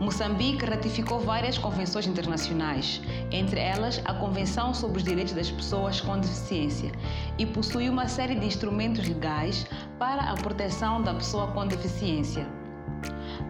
Moçambique 0.00 0.64
ratificou 0.64 1.20
várias 1.20 1.58
convenções 1.58 2.06
internacionais, 2.06 3.02
entre 3.30 3.60
elas 3.60 4.00
a 4.06 4.14
Convenção 4.14 4.72
sobre 4.72 4.96
os 4.96 5.04
Direitos 5.04 5.34
das 5.34 5.50
Pessoas 5.50 6.00
com 6.00 6.18
Deficiência, 6.18 6.90
e 7.38 7.44
possui 7.44 7.86
uma 7.90 8.08
série 8.08 8.34
de 8.34 8.46
instrumentos 8.46 9.06
legais 9.06 9.66
para 9.98 10.22
a 10.22 10.34
proteção 10.34 11.02
da 11.02 11.12
pessoa 11.12 11.48
com 11.48 11.66
deficiência. 11.66 12.46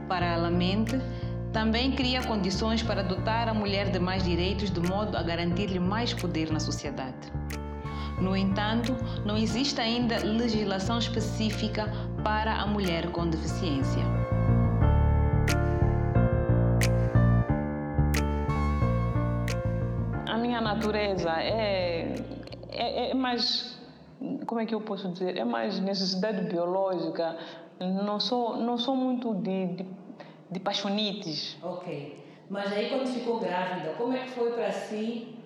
Paralelamente, 0.09 1.00
também 1.52 1.92
cria 1.92 2.23
condições 2.23 2.83
para 2.83 3.02
dotar 3.02 3.49
a 3.49 3.54
mulher 3.54 3.90
de 3.90 3.99
mais 3.99 4.23
direitos 4.23 4.71
de 4.71 4.80
modo 4.80 5.16
a 5.16 5.23
garantir-lhe 5.23 5.80
mais 5.80 6.14
poder 6.14 6.50
na 6.52 6.61
sociedade. 6.61 7.33
No 8.21 8.37
entanto, 8.37 8.95
não 9.25 9.37
existe 9.37 9.80
ainda 9.80 10.19
legislação 10.19 10.99
específica 10.99 11.90
para 12.23 12.54
a 12.54 12.66
mulher 12.66 13.11
com 13.11 13.26
deficiência. 13.26 14.02
A 20.26 20.37
minha 20.37 20.61
natureza 20.61 21.30
é, 21.30 22.14
é, 22.71 23.11
é 23.11 23.14
mais, 23.14 23.78
como 24.47 24.61
é 24.61 24.66
que 24.66 24.75
eu 24.75 24.83
posso 24.83 25.09
dizer, 25.09 25.37
é 25.37 25.45
mais 25.45 25.80
necessidade 25.80 26.42
biológica. 26.42 27.37
Não 27.80 28.21
sou, 28.21 28.59
não 28.59 28.76
sou 28.76 28.95
muito 28.95 29.35
de, 29.35 29.66
de, 29.69 29.87
de 30.50 30.61
paixonites. 30.61 31.57
Ok. 31.62 32.16
Mas 32.49 32.73
aí 32.73 32.88
quando 32.88 33.07
ficou 33.07 33.38
grávida, 33.38 33.95
como 33.97 34.12
é 34.12 34.25
que 34.25 34.30
foi 34.30 34.50
para 34.52 34.73
si 34.73 35.37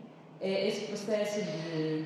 eh, 0.40 0.68
esse 0.68 0.86
processo 0.86 1.42
de 1.42 2.04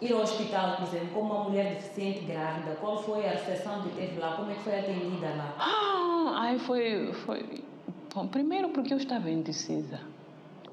ir 0.00 0.12
ao 0.12 0.20
hospital, 0.20 0.76
por 0.76 0.88
exemplo, 0.88 1.08
como 1.14 1.32
uma 1.32 1.44
mulher 1.44 1.74
deficiente 1.74 2.24
grávida? 2.24 2.76
Qual 2.80 3.02
foi 3.02 3.26
a 3.26 3.30
recepção 3.30 3.82
que 3.82 3.90
teve 3.90 4.18
lá? 4.18 4.36
Como 4.36 4.50
é 4.50 4.54
que 4.54 4.60
foi 4.60 4.80
atendida 4.80 5.28
lá? 5.28 5.54
Ah, 5.58 6.42
aí 6.42 6.58
foi, 6.58 7.12
foi. 7.24 7.64
Bom, 8.12 8.26
primeiro 8.26 8.70
porque 8.70 8.92
eu 8.92 8.98
estava 8.98 9.30
indecisa. 9.30 10.00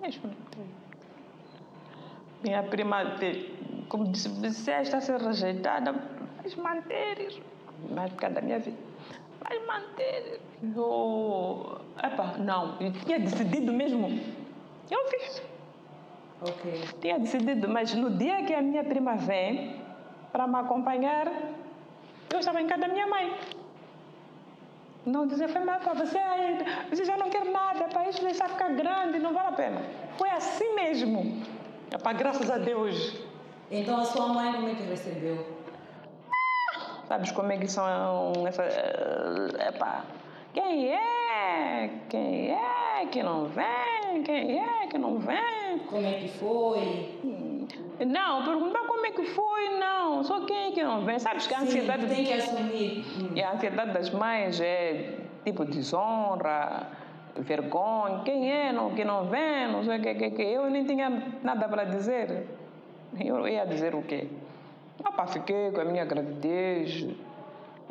Mesmo. 0.01 0.31
Minha 2.43 2.63
prima, 2.63 2.97
como 3.87 4.11
disse, 4.11 4.29
está 4.45 4.97
a 4.97 5.01
ser 5.01 5.21
rejeitada, 5.21 5.93
mas 6.41 6.55
manter 6.55 7.19
isso. 7.21 7.41
Mais 7.91 8.11
por 8.11 8.19
causa 8.19 8.35
da 8.35 8.41
minha 8.41 8.59
vida. 8.59 8.77
Vai 9.43 9.59
manter. 9.65 10.41
Eu, 10.75 11.81
epa, 12.01 12.35
não, 12.39 12.77
eu 12.79 12.91
tinha 12.91 13.19
decidido 13.19 13.71
mesmo. 13.71 14.07
Eu 14.89 15.07
fiz. 15.09 15.41
Ok. 16.41 16.83
Tinha 17.01 17.19
decidido, 17.19 17.69
mas 17.69 17.93
no 17.93 18.09
dia 18.11 18.43
que 18.43 18.53
a 18.53 18.61
minha 18.61 18.83
prima 18.83 19.15
vem 19.15 19.81
para 20.31 20.47
me 20.47 20.55
acompanhar, 20.55 21.27
eu 22.31 22.39
estava 22.39 22.61
em 22.61 22.67
casa 22.67 22.81
da 22.81 22.87
minha 22.87 23.07
mãe. 23.07 23.33
Não 25.05 25.27
dizer, 25.27 25.49
foi 25.49 25.63
mal 25.63 25.79
para 25.79 25.93
você, 25.93 26.19
você 26.89 27.03
já 27.03 27.17
não 27.17 27.29
quer 27.29 27.43
nada, 27.45 27.85
para 27.85 28.09
isso 28.09 28.23
deixar 28.23 28.49
ficar 28.49 28.69
grande, 28.69 29.19
não 29.19 29.33
vale 29.33 29.49
a 29.49 29.51
pena. 29.51 29.81
Foi 30.17 30.29
assim 30.29 30.73
mesmo. 30.75 31.43
Epá, 31.91 32.13
graças 32.13 32.49
a 32.49 32.57
Deus. 32.57 33.21
Então 33.69 33.99
a 33.99 34.05
sua 34.05 34.29
mãe 34.29 34.53
como 34.53 34.69
é 34.69 34.75
que 34.75 34.83
recebeu? 34.83 35.62
Sabes 37.13 37.31
como 37.31 37.51
é 37.51 37.57
que 37.57 37.67
são 37.67 38.33
essa. 38.47 38.63
eh, 38.63 39.69
Epá, 39.69 40.03
quem 40.51 40.89
é? 40.91 41.87
Quem 42.09 42.49
é 42.49 43.05
que 43.11 43.21
não 43.21 43.45
vem? 43.45 44.23
Quem 44.23 44.59
é 44.59 44.87
que 44.87 44.97
não 44.97 45.19
vem? 45.19 45.77
Como 45.87 46.07
é 46.07 46.13
que 46.13 46.27
foi? 46.27 47.19
Não, 48.03 48.43
perguntar 48.43 48.79
como 48.87 49.05
é 49.05 49.11
que 49.11 49.25
foi, 49.25 49.77
não. 49.77 50.23
Só 50.23 50.43
quem 50.47 50.69
é 50.69 50.71
que 50.71 50.83
não 50.83 51.01
vem? 51.05 51.19
Sabes 51.19 51.45
que 51.45 51.53
a 51.53 51.59
ansiedade. 51.59 52.07
Sim, 52.07 52.15
tem 52.15 52.25
que 52.25 52.33
assumir. 52.33 53.05
E 53.35 53.43
a 53.43 53.51
ansiedade 53.51 53.91
das 53.91 54.09
mães 54.09 54.59
é 54.59 55.19
tipo 55.45 55.65
desonra, 55.65 56.87
vergonha. 57.37 58.23
Quem 58.25 58.51
é 58.51 58.73
não, 58.73 58.89
que 58.95 59.05
não 59.05 59.25
vem? 59.25 59.71
Não 59.71 59.83
sei 59.83 59.99
o 59.99 60.01
que, 60.01 60.15
que, 60.15 60.31
que. 60.31 60.41
Eu 60.41 60.67
nem 60.67 60.83
tinha 60.83 61.11
nada 61.43 61.69
para 61.69 61.83
dizer. 61.83 62.47
Eu 63.23 63.47
ia 63.47 63.65
dizer 63.67 63.93
o 63.93 64.01
quê? 64.01 64.27
Opa, 64.99 65.27
fiquei 65.27 65.71
com 65.71 65.81
a 65.81 65.85
minha 65.85 66.05
gravidez. 66.05 67.07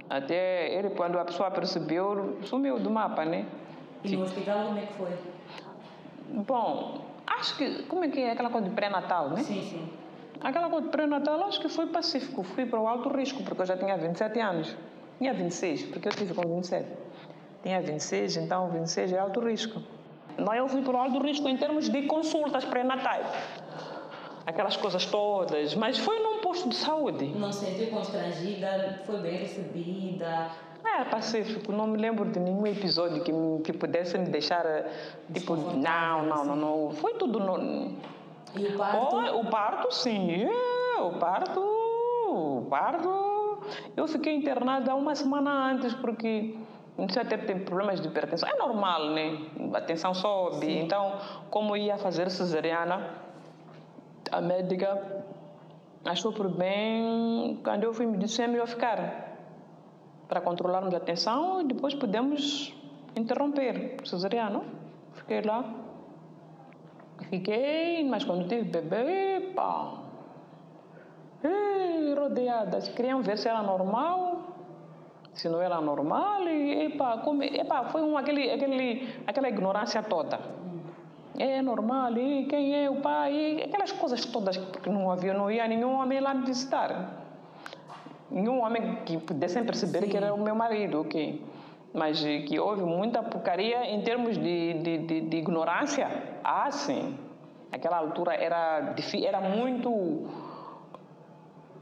Até 0.08 0.72
ele, 0.74 0.90
quando 0.90 1.18
a 1.18 1.24
pessoa 1.24 1.50
percebeu, 1.50 2.38
sumiu 2.42 2.78
do 2.78 2.90
mapa, 2.90 3.24
né? 3.24 3.46
E 4.04 4.16
no 4.16 4.24
hospital 4.24 4.66
como 4.66 4.78
é 4.78 4.82
que 4.82 4.92
foi? 4.94 5.10
Bom, 6.28 7.04
acho 7.26 7.56
que. 7.56 7.82
Como 7.84 8.04
é 8.04 8.08
que 8.08 8.20
é 8.20 8.32
aquela 8.32 8.50
coisa 8.50 8.68
de 8.68 8.74
pré-natal, 8.74 9.30
né? 9.30 9.42
Sim, 9.42 9.62
sim. 9.62 9.88
Aquela 10.40 10.68
coisa 10.68 10.86
de 10.86 10.92
pré-natal, 10.92 11.44
acho 11.44 11.60
que 11.60 11.68
foi 11.68 11.86
pacífico. 11.86 12.42
Fui 12.42 12.66
para 12.66 12.80
o 12.80 12.86
alto 12.86 13.08
risco, 13.08 13.42
porque 13.44 13.62
eu 13.62 13.66
já 13.66 13.76
tinha 13.76 13.96
27 13.96 14.40
anos. 14.40 14.76
Tinha 15.18 15.32
26, 15.32 15.84
porque 15.84 16.08
eu 16.08 16.12
tive 16.12 16.34
com 16.34 16.42
27. 16.42 16.84
Tinha 17.62 17.80
26, 17.80 18.38
então 18.38 18.68
26 18.70 19.12
é 19.12 19.18
alto 19.18 19.38
risco. 19.40 19.80
Não, 20.36 20.52
eu 20.52 20.66
fui 20.66 20.82
para 20.82 20.94
o 20.94 20.96
alto 20.96 21.18
risco 21.20 21.48
em 21.48 21.56
termos 21.56 21.88
de 21.88 22.02
consultas 22.02 22.64
pré-natais. 22.64 23.26
Aquelas 24.44 24.76
coisas 24.76 25.06
todas. 25.06 25.76
Mas 25.76 25.98
foi 25.98 26.18
posto 26.52 26.68
de 26.68 26.76
saúde. 26.76 27.24
Não 27.28 27.50
se 27.50 27.64
sentiu 27.64 27.86
constrangida? 27.86 29.00
Foi 29.06 29.18
bem 29.20 29.38
recebida? 29.38 30.50
Era 30.84 31.06
pacífico, 31.06 31.72
não 31.72 31.86
me 31.86 31.96
lembro 31.96 32.26
de 32.30 32.38
nenhum 32.38 32.66
episódio 32.66 33.22
que, 33.22 33.32
me, 33.32 33.62
que 33.62 33.72
pudesse 33.72 34.18
me 34.18 34.26
deixar, 34.26 34.66
eh, 34.66 34.90
tipo, 35.32 35.56
não, 35.56 36.26
não, 36.26 36.44
não, 36.44 36.56
não. 36.56 36.90
Foi 36.90 37.14
tudo. 37.14 37.40
No, 37.40 37.96
E 38.54 38.66
o 38.66 38.76
parto? 38.76 39.16
Oh, 39.16 39.40
o 39.40 39.44
parto, 39.46 39.94
sim. 39.94 40.44
É, 40.44 41.00
o 41.00 41.12
parto. 41.12 41.60
O 42.28 42.66
parto. 42.68 43.62
Eu 43.96 44.06
fiquei 44.06 44.34
internada 44.34 44.94
uma 44.94 45.14
semana 45.14 45.70
antes 45.70 45.94
porque 45.94 46.54
comecei 46.96 47.22
a 47.22 47.24
ter, 47.24 47.46
ter 47.46 47.64
problemas 47.64 48.00
de 48.00 48.08
hipertensão. 48.08 48.46
É 48.46 48.56
normal, 48.56 49.10
né? 49.10 49.38
A 49.72 49.80
tensão 49.80 50.12
sobe. 50.12 50.78
Então, 50.78 51.14
como 51.48 51.74
ia 51.76 51.96
fazer 51.96 52.28
cesariana, 52.30 53.08
a 54.30 54.40
médica 54.40 55.21
achou 56.04 56.32
por 56.32 56.48
bem, 56.48 57.60
quando 57.62 57.84
eu 57.84 57.92
fui, 57.94 58.06
me 58.06 58.18
disse: 58.18 58.42
é 58.42 58.46
melhor 58.46 58.66
ficar 58.66 59.38
para 60.28 60.40
controlarmos 60.40 60.94
a 60.94 61.00
tensão 61.00 61.60
e 61.60 61.64
depois 61.64 61.94
podemos 61.94 62.74
interromper 63.16 63.96
cesariana. 64.04 64.62
Fiquei 65.12 65.42
lá. 65.42 65.64
Fiquei, 67.28 68.04
mas 68.08 68.24
quando 68.24 68.48
tive 68.48 68.64
bebê, 68.64 69.52
pá, 69.54 70.02
Ei, 71.44 72.14
rodeadas, 72.14 72.88
queriam 72.90 73.20
ver 73.20 73.36
se 73.36 73.48
era 73.48 73.62
normal, 73.62 74.42
se 75.34 75.48
não 75.48 75.60
era 75.60 75.80
normal, 75.80 76.42
e 76.42 76.86
epa, 76.86 77.18
como, 77.18 77.42
epa, 77.42 77.84
foi 77.90 78.00
um, 78.00 78.16
aquele, 78.16 78.48
aquele, 78.48 79.08
aquela 79.26 79.48
ignorância 79.48 80.02
toda. 80.04 80.38
É 81.38 81.62
normal, 81.62 82.16
e 82.16 82.44
quem 82.46 82.84
é 82.84 82.90
o 82.90 82.96
pai, 82.96 83.32
e 83.32 83.62
aquelas 83.62 83.90
coisas 83.92 84.24
todas, 84.26 84.56
porque 84.56 84.90
não 84.90 85.10
havia, 85.10 85.32
não 85.32 85.50
ia 85.50 85.66
nenhum 85.66 85.94
homem 85.94 86.20
lá 86.20 86.34
me 86.34 86.44
visitar. 86.44 87.10
Nenhum 88.30 88.62
homem 88.62 88.96
que 89.04 89.18
pudessem 89.18 89.64
perceber 89.64 90.08
que 90.08 90.16
era 90.16 90.32
o 90.34 90.40
meu 90.40 90.54
marido, 90.54 91.00
ok? 91.00 91.42
Mas 91.94 92.24
eh, 92.24 92.40
que 92.40 92.58
houve 92.58 92.82
muita 92.82 93.22
porcaria 93.22 93.90
em 93.90 94.02
termos 94.02 94.38
de, 94.38 94.74
de, 94.74 94.98
de, 94.98 95.20
de 95.22 95.36
ignorância. 95.36 96.08
Ah, 96.42 96.70
sim. 96.70 97.16
Aquela 97.70 97.98
altura 97.98 98.34
era, 98.34 98.94
era 99.22 99.40
muito 99.40 100.28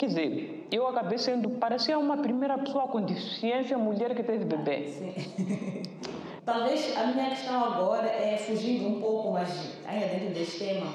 Quer 0.01 0.07
dizer, 0.07 0.67
eu 0.73 0.89
acabei 0.89 1.19
sendo, 1.19 1.51
parecia 1.51 1.99
uma 1.99 2.17
primeira 2.17 2.57
pessoa 2.57 2.89
com 2.89 3.03
deficiência 3.03 3.77
mulher 3.77 4.15
que 4.15 4.23
teve 4.23 4.47
bebê. 4.47 4.89
Sim. 4.89 5.13
Talvez 6.51 6.97
a 6.97 7.07
minha 7.07 7.31
questão 7.31 7.65
agora 7.65 8.09
é 8.09 8.37
fugindo 8.37 8.89
um 8.89 9.01
pouco, 9.01 9.31
mas 9.31 9.79
ainda 9.87 10.07
dentro 10.09 10.35
deste 10.35 10.59
tema, 10.59 10.93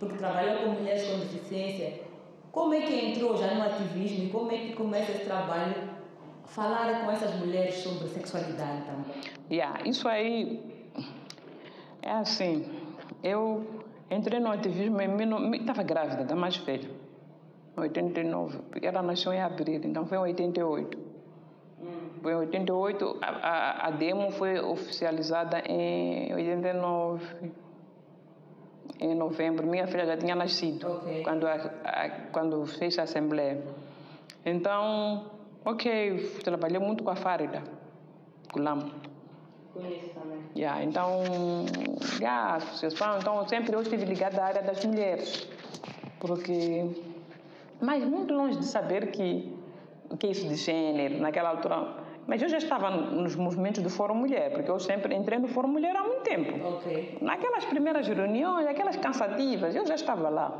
porque 0.00 0.16
trabalhou 0.16 0.62
com 0.62 0.80
mulheres 0.80 1.06
com 1.06 1.18
deficiência. 1.18 2.00
Como 2.50 2.72
é 2.72 2.80
que 2.80 3.10
entrou 3.10 3.36
já 3.36 3.52
no 3.52 3.64
ativismo 3.64 4.24
e 4.24 4.30
como 4.30 4.50
é 4.50 4.56
que 4.56 4.72
começa 4.72 5.12
esse 5.12 5.26
trabalho? 5.26 5.74
Falar 6.46 7.04
com 7.04 7.10
essas 7.10 7.34
mulheres 7.34 7.74
sobre 7.74 8.08
sexualidade 8.08 8.84
também. 8.84 9.14
Yeah, 9.50 9.86
isso 9.86 10.08
aí 10.08 10.88
é 12.00 12.12
assim. 12.12 12.64
Eu 13.22 13.84
entrei 14.10 14.40
no 14.40 14.50
ativismo 14.50 15.02
em 15.02 15.54
estava 15.56 15.82
grávida 15.82 16.24
da 16.24 16.34
mais 16.34 16.56
velha, 16.56 16.90
em 17.76 17.80
89, 17.80 18.58
porque 18.70 18.86
ela 18.86 19.02
nasceu 19.02 19.34
em 19.34 19.42
abril, 19.42 19.82
então 19.84 20.06
foi 20.06 20.16
em 20.16 20.22
88. 20.22 21.03
Foi 22.24 22.32
em 22.32 22.36
88, 22.36 23.18
a, 23.20 23.28
a, 23.28 23.86
a 23.88 23.90
demo 23.90 24.30
foi 24.30 24.58
oficializada 24.58 25.58
em 25.68 26.32
89. 26.32 27.52
Em 28.98 29.14
novembro, 29.14 29.66
minha 29.66 29.86
filha 29.86 30.06
já 30.06 30.16
tinha 30.16 30.34
nascido 30.34 30.90
Ok. 30.90 31.22
quando, 31.22 31.46
a, 31.46 31.52
a, 31.84 32.10
quando 32.32 32.64
fez 32.64 32.98
a 32.98 33.02
assembleia. 33.02 33.62
Então, 34.42 35.26
ok, 35.66 36.38
trabalhei 36.42 36.78
muito 36.78 37.04
com 37.04 37.10
a 37.10 37.14
Farida, 37.14 37.62
Gulam. 38.50 38.90
Conheço 39.74 40.08
também. 40.14 40.38
Yeah, 40.56 40.82
então, 40.82 41.24
yeah, 42.18 42.54
associação, 42.54 43.18
então 43.18 43.46
sempre 43.46 43.76
eu 43.76 43.82
estive 43.82 44.06
ligada 44.06 44.40
à 44.40 44.46
área 44.46 44.62
das 44.62 44.82
mulheres, 44.82 45.46
porque, 46.18 46.86
mas 47.82 48.02
muito 48.02 48.32
longe 48.32 48.60
de 48.60 48.64
saber 48.64 49.10
que 49.10 49.54
o 50.08 50.16
que 50.16 50.28
é 50.28 50.30
isso 50.30 50.48
de 50.48 50.54
gênero 50.54 51.18
naquela 51.18 51.50
altura. 51.50 52.03
Mas 52.26 52.40
eu 52.40 52.48
já 52.48 52.56
estava 52.58 52.90
nos 52.90 53.36
movimentos 53.36 53.82
do 53.82 53.90
Fórum 53.90 54.14
Mulher, 54.14 54.50
porque 54.52 54.70
eu 54.70 54.78
sempre 54.80 55.14
entrei 55.14 55.38
no 55.38 55.48
Fórum 55.48 55.68
Mulher 55.68 55.94
há 55.96 56.02
muito 56.02 56.22
tempo. 56.22 56.66
Ok. 56.68 57.18
Naquelas 57.20 57.64
primeiras 57.66 58.06
reuniões, 58.08 58.66
aquelas 58.66 58.96
cansativas, 58.96 59.74
eu 59.76 59.86
já 59.86 59.94
estava 59.94 60.28
lá. 60.30 60.58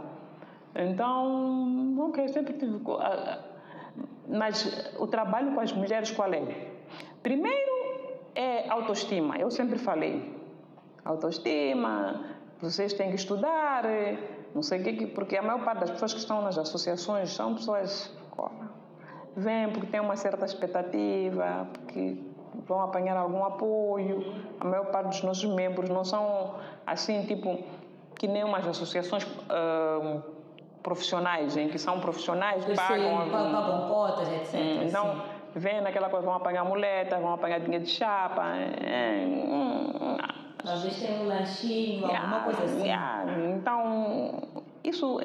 Então, 0.76 1.96
ok, 2.08 2.28
sempre 2.28 2.52
tive. 2.54 2.80
Mas 4.28 4.92
o 4.98 5.06
trabalho 5.06 5.52
com 5.54 5.60
as 5.60 5.72
mulheres 5.72 6.10
qual 6.10 6.32
é? 6.32 6.42
Primeiro 7.22 7.72
é 8.34 8.68
autoestima, 8.68 9.38
eu 9.38 9.50
sempre 9.50 9.78
falei. 9.78 10.34
Autoestima, 11.04 12.24
vocês 12.60 12.92
têm 12.94 13.10
que 13.10 13.16
estudar, 13.16 13.84
eh, 13.84 14.16
não 14.54 14.62
sei 14.62 14.80
o 14.80 14.84
que- 14.84 15.06
porque 15.06 15.36
a 15.36 15.42
maior 15.42 15.62
parte 15.64 15.80
das 15.80 15.90
pessoas 15.90 16.12
que 16.14 16.18
estão 16.20 16.42
nas 16.42 16.56
associações 16.58 17.30
são 17.30 17.54
pessoas. 17.54 18.10
Vêm 19.36 19.68
porque 19.70 19.86
têm 19.88 20.00
uma 20.00 20.16
certa 20.16 20.44
expectativa, 20.44 21.66
porque 21.72 22.16
vão 22.66 22.80
apanhar 22.80 23.16
algum 23.16 23.44
apoio. 23.44 24.32
A 24.60 24.64
maior 24.64 24.86
parte 24.86 25.08
dos 25.08 25.22
nossos 25.22 25.44
membros 25.44 25.90
não 25.90 26.04
são 26.04 26.54
assim, 26.86 27.24
tipo, 27.26 27.58
que 28.18 28.28
nem 28.28 28.44
umas 28.44 28.66
associações 28.66 29.26
ah, 29.50 30.20
profissionais, 30.82 31.56
em 31.56 31.68
que 31.68 31.78
são 31.78 31.98
profissionais, 31.98 32.62
Eu 32.68 32.76
sei, 32.76 32.86
pagam. 32.86 33.30
pa- 33.30 33.38
pagam 33.60 33.88
cotas, 33.88 34.28
etc. 34.28 34.54
Hum, 34.54 34.82
Então, 34.86 35.04
sim. 35.14 35.22
vem 35.56 35.80
naquela 35.80 36.08
coisa, 36.08 36.24
vão 36.26 36.34
apanhar 36.36 36.64
muleta, 36.64 37.18
vão 37.18 37.32
apanhar 37.34 37.58
dinheiro 37.58 37.84
de 37.84 37.90
chapa. 37.90 38.44
é, 38.56 39.24
hum, 39.26 40.16
Talvez 40.62 40.96
tenha 40.98 41.20
um 41.20 41.26
lanchinho, 41.26 42.06
alguma 42.06 42.40
coisa 42.40 42.64
assim. 42.64 42.84
yeah. 42.86 43.24
Então, 43.54 44.42
isso 44.82 45.20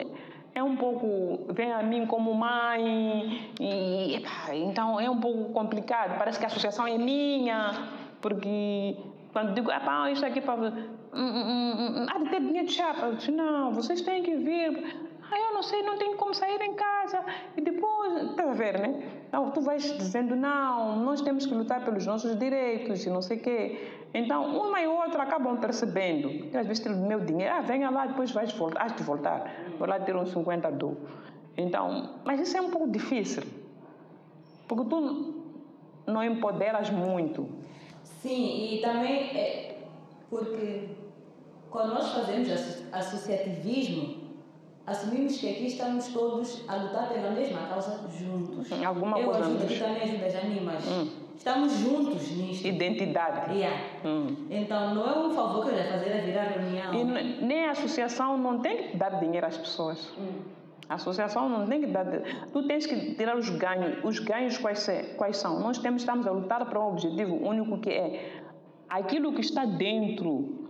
é 0.59 0.63
um 0.63 0.75
pouco. 0.75 1.51
vem 1.53 1.71
a 1.71 1.81
mim 1.81 2.05
como 2.05 2.33
mãe, 2.33 3.51
e 3.59 4.15
epá, 4.15 4.53
então 4.53 4.99
é 4.99 5.09
um 5.09 5.19
pouco 5.19 5.51
complicado. 5.53 6.17
Parece 6.17 6.37
que 6.37 6.45
a 6.45 6.47
associação 6.47 6.85
é 6.85 6.97
minha, 6.97 7.89
porque 8.21 8.95
quando 9.33 9.53
digo, 9.53 9.71
epá, 9.71 10.11
isso 10.11 10.25
aqui 10.25 10.41
para. 10.41 10.73
Hum, 11.11 11.25
hum, 11.25 11.75
hum, 11.79 12.05
há 12.07 12.19
de 12.19 12.29
ter 12.29 12.41
dinheiro 12.41 12.67
de 12.67 12.73
chapa. 12.73 13.07
Eu 13.07 13.15
disse, 13.15 13.31
não, 13.31 13.73
vocês 13.73 14.01
têm 14.01 14.21
que 14.21 14.35
vir. 14.35 15.08
Ah, 15.31 15.39
eu 15.39 15.53
não 15.53 15.61
sei, 15.61 15.83
não 15.83 15.97
tenho 15.97 16.17
como 16.17 16.33
sair 16.33 16.61
em 16.61 16.73
casa. 16.73 17.23
E 17.55 17.61
depois, 17.61 18.29
estás 18.29 18.49
a 18.49 18.53
ver, 18.53 18.79
né? 18.79 19.03
Não, 19.31 19.51
tu 19.51 19.61
vais 19.61 19.83
dizendo, 19.97 20.35
não, 20.35 20.97
nós 20.97 21.21
temos 21.21 21.45
que 21.45 21.53
lutar 21.53 21.83
pelos 21.85 22.05
nossos 22.05 22.37
direitos 22.37 23.05
e 23.05 23.09
não 23.09 23.21
sei 23.21 23.37
o 23.37 23.41
quê. 23.41 23.91
Então, 24.13 24.57
uma 24.57 24.81
e 24.81 24.87
outra 24.87 25.23
acabam 25.23 25.57
percebendo. 25.57 26.29
Às 26.57 26.65
vezes, 26.65 26.85
meu 26.85 27.19
dinheiro, 27.19 27.53
ah, 27.53 27.61
venha 27.61 27.89
lá, 27.89 28.07
depois 28.07 28.31
vais 28.31 28.51
voltar, 28.53 28.81
has 28.83 28.95
de 28.95 29.03
voltar. 29.03 29.53
Vou 29.77 29.87
lá 29.87 29.99
ter 29.99 30.15
uns 30.15 30.31
50 30.31 30.71
do. 30.71 30.97
Então, 31.55 32.15
mas 32.25 32.39
isso 32.39 32.57
é 32.57 32.61
um 32.61 32.71
pouco 32.71 32.89
difícil. 32.89 33.43
Porque 34.67 34.89
tu 34.89 35.33
não 36.07 36.23
empoderas 36.23 36.89
muito. 36.89 37.47
Sim, 38.03 38.75
e 38.75 38.81
também 38.81 39.37
é 39.37 39.77
porque 40.29 40.89
quando 41.69 41.93
nós 41.93 42.11
fazemos 42.13 42.49
associativismo, 42.91 44.18
assumimos 44.89 45.37
que 45.37 45.49
aqui 45.49 45.67
estamos 45.67 46.07
todos 46.07 46.63
a 46.67 46.75
lutar 46.75 47.09
pela 47.09 47.31
mesma 47.31 47.67
causa 47.67 47.99
juntos. 48.17 48.71
Alguma 48.71 49.19
Eu 49.19 49.25
coisa 49.25 49.39
ajudo, 49.45 49.67
tu 49.67 49.79
também 49.79 50.01
ajudas 50.03 50.35
a 50.35 50.41
mim, 50.47 50.59
mas 50.63 50.87
Hum. 50.87 51.07
estamos 51.37 51.73
juntos 51.73 52.31
nisto. 52.31 52.67
Identidade. 52.67 53.53
Yeah. 53.55 53.77
Hum. 54.03 54.35
Então 54.49 54.95
não 54.95 55.07
é 55.09 55.27
um 55.27 55.31
favor 55.31 55.65
que 55.65 55.71
eu 55.71 55.77
ia 55.77 55.85
fazer 55.91 56.13
a 56.13 56.21
virar 56.21 56.43
reunião. 56.45 56.93
E 56.93 57.03
nem 57.43 57.65
a 57.65 57.71
associação 57.71 58.37
não 58.37 58.59
tem 58.59 58.77
que 58.89 58.97
dar 58.97 59.19
dinheiro 59.19 59.45
às 59.45 59.57
pessoas. 59.57 60.11
A 60.87 60.95
associação 60.95 61.47
não 61.47 61.67
tem 61.67 61.81
que 61.81 61.87
dar. 61.87 62.05
Tu 62.51 62.63
tens 62.67 62.87
que 62.87 63.13
tirar 63.13 63.37
os 63.37 63.47
ganhos. 63.51 64.03
Os 64.03 64.17
ganhos 64.17 64.57
quais, 64.57 64.79
se- 64.79 65.03
quais 65.17 65.37
são? 65.37 65.59
Nós 65.59 65.77
temos, 65.77 66.01
estamos 66.01 66.25
a 66.25 66.31
lutar 66.31 66.65
para 66.65 66.79
um 66.79 66.87
objetivo 66.89 67.35
único 67.47 67.77
que 67.77 67.91
é 67.91 68.41
aquilo 68.89 69.31
que 69.33 69.41
está 69.41 69.65
dentro 69.65 70.67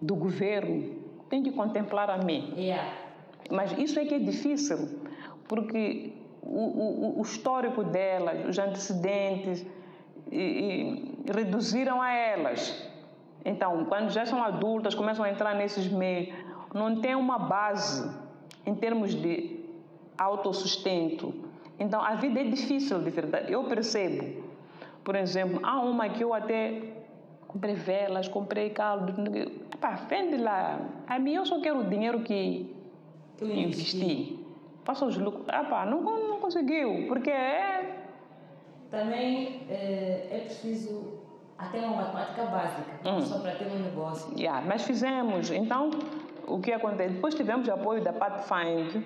do 0.00 0.14
governo 0.16 0.98
tem 1.28 1.42
que 1.42 1.52
contemplar 1.52 2.08
a 2.10 2.16
mim. 2.18 2.54
Yeah. 2.56 2.82
Mas 3.50 3.76
isso 3.78 3.98
é 3.98 4.04
que 4.04 4.14
é 4.14 4.18
difícil, 4.18 4.88
porque 5.48 6.12
o, 6.42 6.48
o- 6.48 7.18
o 7.18 7.22
histórico 7.22 7.82
delas, 7.84 8.48
os 8.48 8.58
antecedentes, 8.58 9.64
e- 10.30 10.36
e 11.26 11.32
reduziram 11.32 12.00
a 12.00 12.10
elas. 12.12 12.88
Então, 13.44 13.84
quando 13.86 14.10
já 14.10 14.24
são 14.26 14.42
adultas, 14.42 14.94
começam 14.94 15.24
a 15.24 15.30
entrar 15.30 15.54
nesses 15.54 15.88
meios, 15.88 16.34
não 16.74 17.00
tem 17.00 17.14
uma 17.14 17.38
base 17.38 18.08
em 18.66 18.74
termos 18.74 19.14
de 19.14 19.58
autossustento. 20.18 21.34
Então, 21.78 22.00
a 22.02 22.14
vida 22.14 22.40
é 22.40 22.44
difícil 22.44 22.98
de 23.02 23.10
verdade. 23.10 23.52
Eu 23.52 23.64
percebo. 23.64 24.44
Por 25.02 25.16
exemplo, 25.16 25.60
há 25.62 25.80
uma 25.80 26.08
que 26.10 26.22
eu 26.22 26.32
até 26.34 26.82
comprei 27.48 27.74
velas, 27.74 28.28
comprei 28.28 28.70
caldo. 28.70 29.14
Epá, 29.74 29.92
vende 30.08 30.36
lá. 30.36 30.78
A 31.08 31.18
mim, 31.18 31.34
eu 31.34 31.46
só 31.46 31.58
quero 31.60 31.80
o 31.80 31.84
dinheiro 31.84 32.20
que 32.20 32.72
Eu 33.40 33.48
investi. 33.48 34.38
Passa 34.84 35.04
os 35.06 35.16
lucros. 35.16 35.44
Ah, 35.48 35.64
pá, 35.64 35.86
não, 35.86 36.00
não 36.02 36.38
conseguiu, 36.40 37.06
porque 37.08 37.30
é. 37.30 37.96
Também 38.90 39.62
eh, 39.68 40.28
é 40.30 40.38
preciso 40.40 41.20
até 41.56 41.78
uma 41.80 41.96
matemática 42.02 42.44
básica, 42.46 42.90
Hum. 43.08 43.20
só 43.20 43.38
para 43.38 43.52
ter 43.52 43.66
um 43.68 43.78
negócio. 43.78 44.36
Yeah, 44.36 44.66
mas 44.66 44.82
fizemos. 44.82 45.50
Então, 45.50 45.90
o 46.46 46.58
que 46.60 46.72
acontece? 46.72 47.14
Depois 47.14 47.34
tivemos 47.34 47.68
apoio 47.68 48.02
da 48.02 48.12
Pathfind, 48.12 49.02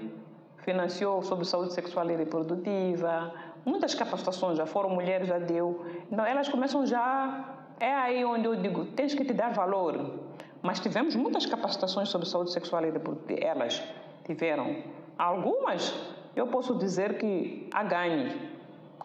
financiou 0.59 1.23
sobre 1.23 1.45
saúde 1.45 1.75
sexual 1.75 2.11
e 2.11 2.17
reprodutiva. 2.17 3.33
Muitas 3.67 3.95
capacitações, 3.95 4.57
já 4.57 4.65
foram 4.67 4.91
mulheres, 4.91 5.29
já 5.29 5.39
deu. 5.39 5.85
Então, 6.11 6.25
elas 6.25 6.49
começam 6.49 6.87
já. 6.87 7.51
É 7.81 7.93
aí 7.93 8.25
onde 8.25 8.47
eu 8.47 8.55
digo: 8.57 8.87
tens 8.87 9.15
que 9.15 9.25
te 9.25 9.33
dar 9.35 9.53
valor. 9.53 10.19
Mas 10.63 10.81
tivemos 10.81 11.15
muitas 11.15 11.45
capacitações 11.45 12.09
sobre 12.09 12.27
saúde 12.27 12.51
sexual 12.53 12.83
e 12.87 12.91
reprodutiva. 12.91 13.39
Elas 13.41 13.83
tiveram. 14.25 14.83
Algumas, 15.19 15.95
eu 16.35 16.47
posso 16.49 16.75
dizer 16.77 17.19
que 17.19 17.69
há 17.73 17.83
ganhos. 17.85 18.35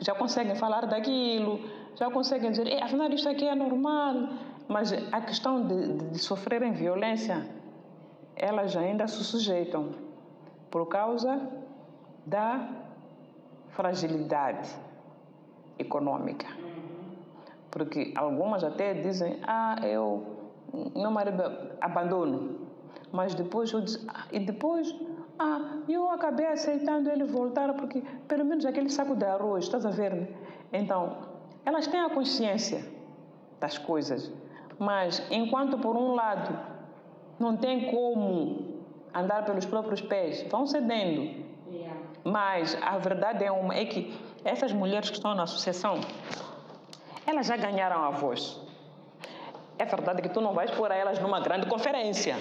Já 0.01 0.15
conseguem 0.15 0.55
falar 0.55 0.85
daquilo, 0.85 1.59
já 1.95 2.09
conseguem 2.09 2.51
dizer, 2.51 2.67
"Eh, 2.67 2.81
afinal, 2.81 3.09
isto 3.09 3.29
aqui 3.29 3.45
é 3.47 3.55
normal. 3.55 4.29
Mas 4.67 4.93
a 5.11 5.21
questão 5.21 5.65
de, 5.65 5.93
de, 5.97 6.05
de 6.11 6.19
sofrerem 6.19 6.71
violência, 6.73 7.43
elas 8.35 8.75
ainda 8.77 9.07
se 9.07 9.23
sujeitam 9.23 9.95
por 10.69 10.85
causa 10.87 11.41
da 12.23 12.69
fragilidade 13.69 14.69
econômica. 15.79 16.45
Porque 17.71 18.13
algumas 18.15 18.63
até 18.63 18.93
dizem, 18.93 19.39
ah, 19.43 19.75
eu, 19.83 20.23
meu 20.95 21.09
marido 21.09 21.41
abandono. 21.81 22.59
Mas 23.11 23.33
depois 23.33 23.71
eu 23.71 23.81
disse, 23.81 24.05
ah, 24.07 24.25
e 24.31 24.39
depois, 24.39 24.93
ah, 25.39 25.77
eu 25.87 26.11
acabei 26.11 26.45
aceitando 26.45 27.09
ele 27.09 27.23
voltar 27.23 27.73
porque 27.73 28.03
pelo 28.27 28.43
menos 28.43 28.65
aquele 28.65 28.89
saco 28.89 29.15
de 29.15 29.25
arroz, 29.25 29.63
estás 29.63 29.85
a 29.85 29.89
ver? 29.89 30.35
Então, 30.73 31.17
elas 31.65 31.87
têm 31.87 32.01
a 32.01 32.09
consciência 32.09 32.85
das 33.59 33.77
coisas, 33.77 34.31
mas 34.77 35.25
enquanto 35.31 35.77
por 35.77 35.95
um 35.95 36.13
lado 36.13 36.59
não 37.39 37.55
tem 37.55 37.89
como 37.89 38.81
andar 39.13 39.45
pelos 39.45 39.65
próprios 39.65 40.01
pés, 40.01 40.45
vão 40.49 40.67
cedendo. 40.67 41.45
Yeah. 41.71 41.95
Mas 42.23 42.77
a 42.81 42.97
verdade 42.97 43.43
é 43.45 43.51
uma 43.51 43.73
é 43.73 43.85
que 43.85 44.13
essas 44.43 44.73
mulheres 44.73 45.09
que 45.09 45.15
estão 45.15 45.33
na 45.33 45.43
associação, 45.43 46.01
elas 47.25 47.47
já 47.47 47.55
ganharam 47.55 48.03
a 48.03 48.09
voz. 48.09 48.59
É 49.77 49.85
verdade 49.85 50.21
que 50.21 50.29
tu 50.29 50.41
não 50.41 50.53
vais 50.53 50.69
pôr 50.71 50.91
elas 50.91 51.19
numa 51.19 51.39
grande 51.39 51.65
conferência, 51.67 52.35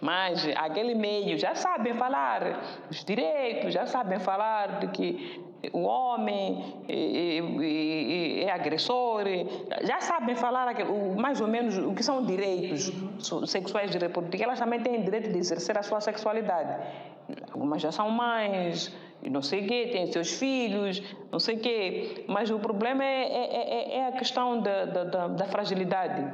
mas 0.00 0.46
aquele 0.56 0.94
meio 0.94 1.36
já 1.38 1.54
sabem 1.54 1.94
falar 1.94 2.60
os 2.90 3.04
direitos, 3.04 3.72
já 3.74 3.86
sabem 3.86 4.18
falar 4.18 4.80
de 4.80 4.88
que 4.88 5.42
o 5.72 5.80
homem 5.82 6.76
é, 6.88 8.42
é- 8.42 8.44
é- 8.44 8.50
agressor, 8.52 9.24
já 9.82 10.00
sabem 10.00 10.36
falar 10.36 10.68
mais 11.16 11.40
ou 11.40 11.48
menos 11.48 11.76
o 11.76 11.92
que 11.94 12.02
são 12.02 12.24
direitos 12.24 12.92
sexuais 13.46 13.92
e 13.94 13.98
reprodutivos. 13.98 14.44
Elas 14.46 14.58
também 14.60 14.80
têm 14.80 15.02
direito 15.02 15.30
de 15.32 15.38
exercer 15.38 15.76
a 15.76 15.82
sua 15.82 16.00
sexualidade. 16.00 16.76
Algumas 17.52 17.82
já 17.82 17.90
são 17.92 18.08
mães, 18.08 18.94
não 19.22 19.42
sei 19.42 19.64
o 19.64 19.66
quê, 19.66 19.88
têm 19.92 20.06
seus 20.12 20.32
filhos, 20.38 21.02
não 21.30 21.40
sei 21.40 21.56
o 21.56 21.58
quê. 21.58 22.24
Mas 22.28 22.50
o 22.50 22.58
problema 22.60 23.04
é, 23.04 23.22
é- 23.24 23.74
é- 23.74 23.96
é 23.98 24.06
a 24.06 24.12
questão 24.12 24.60
da- 24.60 24.84
da- 24.84 25.28
da 25.28 25.44
fragilidade. 25.46 26.24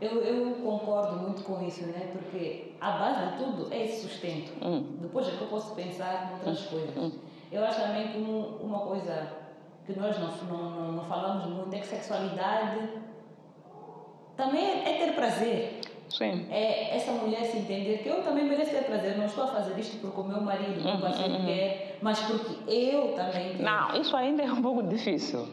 Eu, 0.00 0.22
eu 0.22 0.54
concordo 0.64 1.16
muito 1.16 1.42
com 1.42 1.62
isso, 1.66 1.84
né? 1.86 2.08
Porque 2.12 2.72
a 2.80 2.90
base 2.92 3.26
de 3.32 3.44
tudo 3.44 3.68
é 3.72 3.84
esse 3.84 4.02
sustento. 4.08 4.52
Hum. 4.64 4.96
Depois 5.00 5.28
é 5.28 5.32
que 5.32 5.42
eu 5.42 5.48
posso 5.48 5.74
pensar 5.74 6.30
em 6.30 6.34
outras 6.36 6.66
coisas. 6.66 7.12
Eu 7.52 7.64
acho 7.64 7.80
também 7.80 8.08
que 8.08 8.18
um- 8.18 8.56
uma 8.62 8.78
coisa 8.80 9.28
que 9.84 9.98
nós 9.98 10.16
não, 10.18 10.30
não, 10.48 10.92
não, 10.92 11.04
falamos 11.04 11.46
muito 11.46 11.74
é 11.74 11.80
que 11.80 11.86
sexualidade 11.86 12.88
também 14.36 14.64
é, 14.64 14.90
é 15.02 15.06
ter 15.06 15.12
prazer. 15.14 15.80
Sim. 16.08 16.46
É 16.50 16.96
essa 16.96 17.12
mulher 17.12 17.44
se 17.44 17.58
entender 17.58 17.98
que 17.98 18.08
eu 18.08 18.22
também 18.24 18.44
mereço 18.44 18.70
ter 18.72 18.84
prazer. 18.84 19.16
Não 19.16 19.26
estou 19.26 19.44
a 19.44 19.48
fazer 19.48 19.78
isto 19.78 19.98
porque 20.00 20.20
o 20.20 20.24
meu 20.24 20.40
marido, 20.40 20.80
o 20.80 20.98
meu 20.98 21.44
quer, 21.46 21.98
mas 22.02 22.18
porque 22.20 22.54
eu 22.68 23.14
também 23.14 23.50
quero. 23.50 23.62
Não, 23.62 24.00
isso 24.00 24.16
ainda 24.16 24.42
é 24.42 24.52
um 24.52 24.62
pouco 24.62 24.82
difícil. 24.82 25.46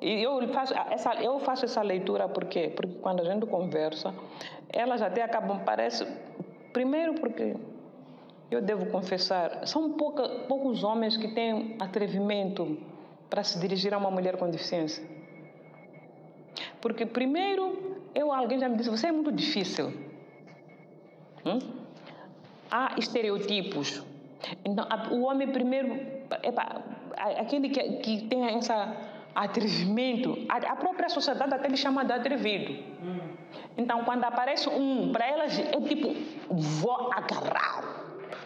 E 0.00 0.22
eu 0.22 0.48
faço 0.48 0.74
essa, 0.74 1.14
eu 1.16 1.38
faço 1.40 1.64
essa 1.66 1.82
leitura 1.82 2.28
porque, 2.28 2.68
porque 2.70 2.94
quando 3.00 3.20
a 3.20 3.24
gente 3.24 3.44
conversa, 3.46 4.14
elas 4.72 5.02
até 5.02 5.22
acabam, 5.22 5.60
parece. 5.64 6.06
Primeiro, 6.72 7.14
porque 7.14 7.54
eu 8.50 8.62
devo 8.62 8.86
confessar, 8.86 9.66
são 9.66 9.92
pouca, 9.92 10.26
poucos 10.48 10.82
homens 10.82 11.16
que 11.16 11.28
têm 11.28 11.76
atrevimento 11.78 12.78
para 13.28 13.44
se 13.44 13.60
dirigir 13.60 13.92
a 13.92 13.98
uma 13.98 14.10
mulher 14.10 14.36
com 14.36 14.50
deficiência. 14.50 15.04
Porque, 16.80 17.04
primeiro, 17.04 18.00
eu, 18.14 18.32
alguém 18.32 18.58
já 18.58 18.68
me 18.68 18.76
disse: 18.76 18.88
você 18.88 19.08
é 19.08 19.12
muito 19.12 19.30
difícil. 19.30 19.92
Hum? 21.44 21.58
Há 22.70 22.94
estereotipos. 22.98 24.02
Então, 24.64 24.86
o 25.10 25.22
homem 25.22 25.48
primeiro, 25.48 25.94
epa, 26.42 26.82
aquele 27.38 27.68
que, 27.68 27.82
que 27.98 28.22
tem 28.28 28.56
essa 28.56 29.09
atrevimento, 29.34 30.36
a, 30.48 30.76
própria 30.76 31.08
sociedade 31.08 31.54
até 31.54 31.68
lhe 31.68 31.76
chama 31.76 32.04
de 32.04 32.12
atrevido. 32.12 32.82
Então, 33.76 34.04
quando 34.04 34.24
aparece 34.24 34.68
um, 34.68 35.10
para 35.12 35.26
elas 35.26 35.58
é 35.58 35.80
tipo, 35.80 36.14
vou 36.50 37.10
agarrar. 37.12 37.84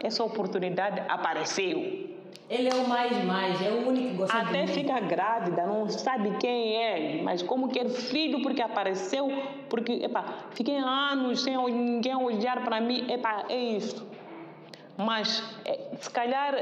Essa 0.03 0.23
oportunidade 0.23 1.01
apareceu. 1.09 2.15
Ele 2.49 2.69
é 2.69 2.75
o 2.75 2.87
mais 2.87 3.25
mais, 3.25 3.63
é 3.63 3.71
o 3.71 3.89
único 3.89 4.09
que 4.11 4.17
gosta 4.17 4.37
Até 4.37 4.67
fica 4.67 5.01
grávida, 5.01 5.67
não 5.67 5.89
sabe 5.89 6.37
quem 6.37 6.77
é, 6.77 7.23
mas 7.23 7.43
como 7.43 7.69
quer 7.69 7.89
filho 7.89 8.43
porque 8.43 8.61
apareceu, 8.61 9.31
porque, 9.71 9.93
epa, 10.05 10.25
fiquei 10.51 10.77
anos 10.77 11.43
sem 11.43 11.57
ninguém 11.57 12.15
olhar 12.15 12.63
para 12.63 12.83
mim, 12.83 13.11
epa, 13.11 13.47
é 13.49 13.57
isso. 13.57 14.07
Mas, 14.97 15.43
é, 15.65 15.97
se 15.99 16.11
calhar, 16.11 16.55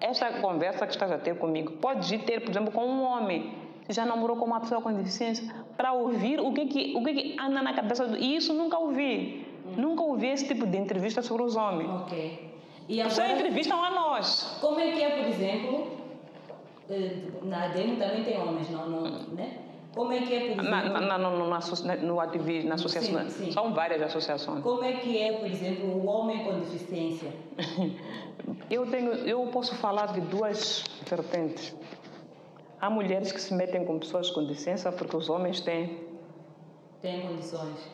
esta 0.00 0.40
conversa 0.40 0.86
que 0.86 0.92
estás 0.92 1.12
a 1.12 1.18
ter 1.18 1.36
comigo, 1.36 1.72
podes 1.72 2.10
ir 2.10 2.20
ter, 2.20 2.40
por 2.40 2.50
exemplo, 2.50 2.72
com 2.72 2.86
um 2.86 3.02
homem 3.02 3.65
já 3.88 4.04
namorou 4.04 4.36
com 4.36 4.44
uma 4.44 4.60
pessoa 4.60 4.80
com 4.80 4.92
deficiência, 4.92 5.52
para 5.76 5.92
ouvir 5.92 6.40
o 6.40 6.52
que, 6.52 6.66
que, 6.66 6.96
o 6.96 7.04
que, 7.04 7.14
que 7.14 7.40
anda 7.40 7.62
na 7.62 7.72
cabeça 7.72 8.06
do... 8.06 8.16
E 8.16 8.36
isso 8.36 8.52
nunca 8.52 8.78
ouvi. 8.78 9.46
Nunca 9.76 10.02
ouvi 10.02 10.28
esse 10.28 10.46
tipo 10.46 10.66
de 10.66 10.78
entrevista 10.78 11.22
sobre 11.22 11.42
os 11.42 11.56
homens. 11.56 11.90
Ok. 12.02 12.54
E 12.88 13.10
Só 13.10 13.22
agora, 13.22 13.38
entrevistam 13.38 13.82
a 13.82 13.90
nós. 13.90 14.58
como 14.60 14.78
é 14.78 14.92
que 14.92 15.02
é, 15.02 15.10
por 15.10 15.26
exemplo, 15.26 15.86
na 17.42 17.64
ADM 17.64 17.96
também 17.96 18.22
tem 18.22 18.40
homens, 18.40 18.70
não, 18.70 18.88
não 18.88 19.02
né? 19.34 19.58
Como 19.92 20.12
é 20.12 20.20
que 20.20 20.34
é, 20.34 20.40
por 20.40 20.60
exemplo... 20.60 20.70
Na, 20.70 21.00
na, 21.00 21.18
na, 21.18 21.30
no, 21.30 21.46
no 22.02 22.20
ativismo, 22.20 22.68
na 22.68 22.74
associação, 22.74 23.30
sim, 23.30 23.46
sim. 23.46 23.52
são 23.52 23.72
várias 23.72 24.02
associações. 24.02 24.62
Como 24.62 24.84
é 24.84 24.92
que 24.92 25.18
é, 25.18 25.32
por 25.32 25.48
exemplo, 25.48 25.88
o 25.88 26.06
homem 26.06 26.44
com 26.44 26.60
deficiência? 26.60 27.32
eu, 28.70 28.86
tenho, 28.90 29.12
eu 29.26 29.40
posso 29.46 29.74
falar 29.76 30.12
de 30.12 30.20
duas 30.20 30.84
vertentes. 31.08 31.74
Há 32.80 32.90
mulheres 32.90 33.32
que 33.32 33.40
se 33.40 33.54
metem 33.54 33.84
com 33.84 33.98
pessoas 33.98 34.30
com 34.30 34.44
deficiência 34.44 34.92
porque 34.92 35.16
os 35.16 35.30
homens 35.30 35.60
têm... 35.60 35.98
Têm 37.00 37.26
condições. 37.26 37.90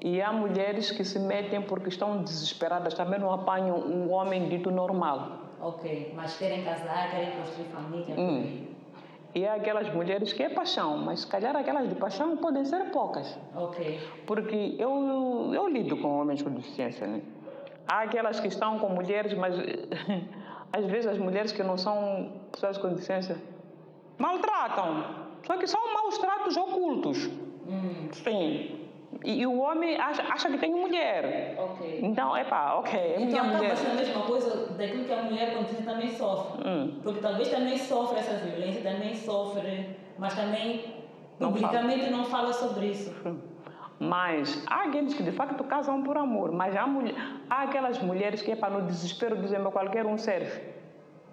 E 0.00 0.20
há 0.20 0.32
mulheres 0.32 0.90
que 0.90 1.04
se 1.04 1.18
metem 1.18 1.62
porque 1.62 1.88
estão 1.88 2.22
desesperadas, 2.22 2.94
também 2.94 3.18
não 3.18 3.32
apanham 3.32 3.78
um 3.78 4.10
homem 4.12 4.48
dito 4.48 4.70
normal. 4.70 5.38
Ok, 5.60 6.12
mas 6.14 6.36
querem 6.36 6.64
casar, 6.64 7.10
querem 7.10 7.30
construir 7.38 7.64
família. 7.68 8.14
Hum. 8.18 8.66
E 9.34 9.46
há 9.46 9.54
aquelas 9.54 9.92
mulheres 9.92 10.32
que 10.32 10.42
é 10.42 10.48
paixão, 10.48 10.98
mas 10.98 11.20
se 11.20 11.26
calhar 11.26 11.56
aquelas 11.56 11.88
de 11.88 11.94
paixão 11.94 12.36
podem 12.36 12.64
ser 12.64 12.90
poucas. 12.90 13.38
Ok. 13.56 13.98
Porque 14.26 14.76
eu, 14.78 15.52
eu 15.54 15.68
lido 15.68 15.96
com 15.96 16.20
homens 16.20 16.42
com 16.42 16.50
deficiência, 16.50 17.06
né? 17.06 17.22
Há 17.88 18.02
aquelas 18.02 18.38
que 18.40 18.48
estão 18.48 18.78
com 18.78 18.90
mulheres, 18.90 19.32
mas 19.34 19.54
às 20.72 20.84
vezes 20.84 21.06
as 21.06 21.18
mulheres 21.18 21.50
que 21.50 21.62
não 21.62 21.78
são 21.78 22.32
pessoas 22.52 22.78
com 22.78 22.90
deficiência 22.90 23.36
maltratam. 24.18 25.24
Só 25.46 25.56
que 25.56 25.66
são 25.66 25.80
maus 25.92 26.18
tratos 26.18 26.56
ocultos. 26.56 27.26
Hum. 27.66 28.08
Sim. 28.12 28.80
E, 29.24 29.40
e, 29.40 29.46
o 29.46 29.58
homem 29.60 29.96
acha, 29.96 30.22
acha 30.22 30.50
que 30.50 30.58
tem 30.58 30.74
mulher. 30.74 31.56
Ok. 31.58 32.00
Então, 32.02 32.36
é 32.36 32.44
pá, 32.44 32.74
ok, 32.74 32.98
é 32.98 33.14
então, 33.14 33.26
minha 33.26 33.42
acaba 33.42 33.56
mulher. 33.58 33.76
sendo 33.76 33.92
a 33.92 33.94
mesma 33.94 34.22
coisa 34.22 34.66
daquilo 34.74 35.04
que 35.04 35.12
a 35.12 35.22
mulher 35.22 35.54
quando 35.54 35.84
também 35.84 36.10
sofre. 36.10 36.68
Hum. 36.68 37.00
Porque 37.02 37.20
talvez 37.20 37.48
também 37.48 37.78
sofre 37.78 38.18
essa 38.18 38.34
violência, 38.44 38.82
também 38.82 39.14
sofre, 39.14 39.96
mas 40.18 40.34
também 40.34 40.94
não 41.38 41.52
publicamente 41.52 42.04
fala. 42.04 42.16
não 42.16 42.24
fala 42.24 42.52
sobre 42.52 42.86
isso. 42.86 43.14
Mas 44.00 44.64
há 44.66 44.84
aqueles 44.84 45.14
que 45.14 45.22
de 45.22 45.32
facto 45.32 45.62
casam 45.64 46.02
por 46.02 46.16
amor, 46.16 46.50
mas 46.50 46.74
há, 46.76 46.86
mulher, 46.86 47.14
há 47.48 47.62
aquelas 47.62 47.98
mulheres 48.02 48.42
que 48.42 48.50
é 48.50 48.56
para 48.56 48.74
no 48.74 48.86
desespero 48.86 49.36
dizem 49.36 49.62
qualquer 49.64 50.04
um 50.04 50.18
serve. 50.18 50.60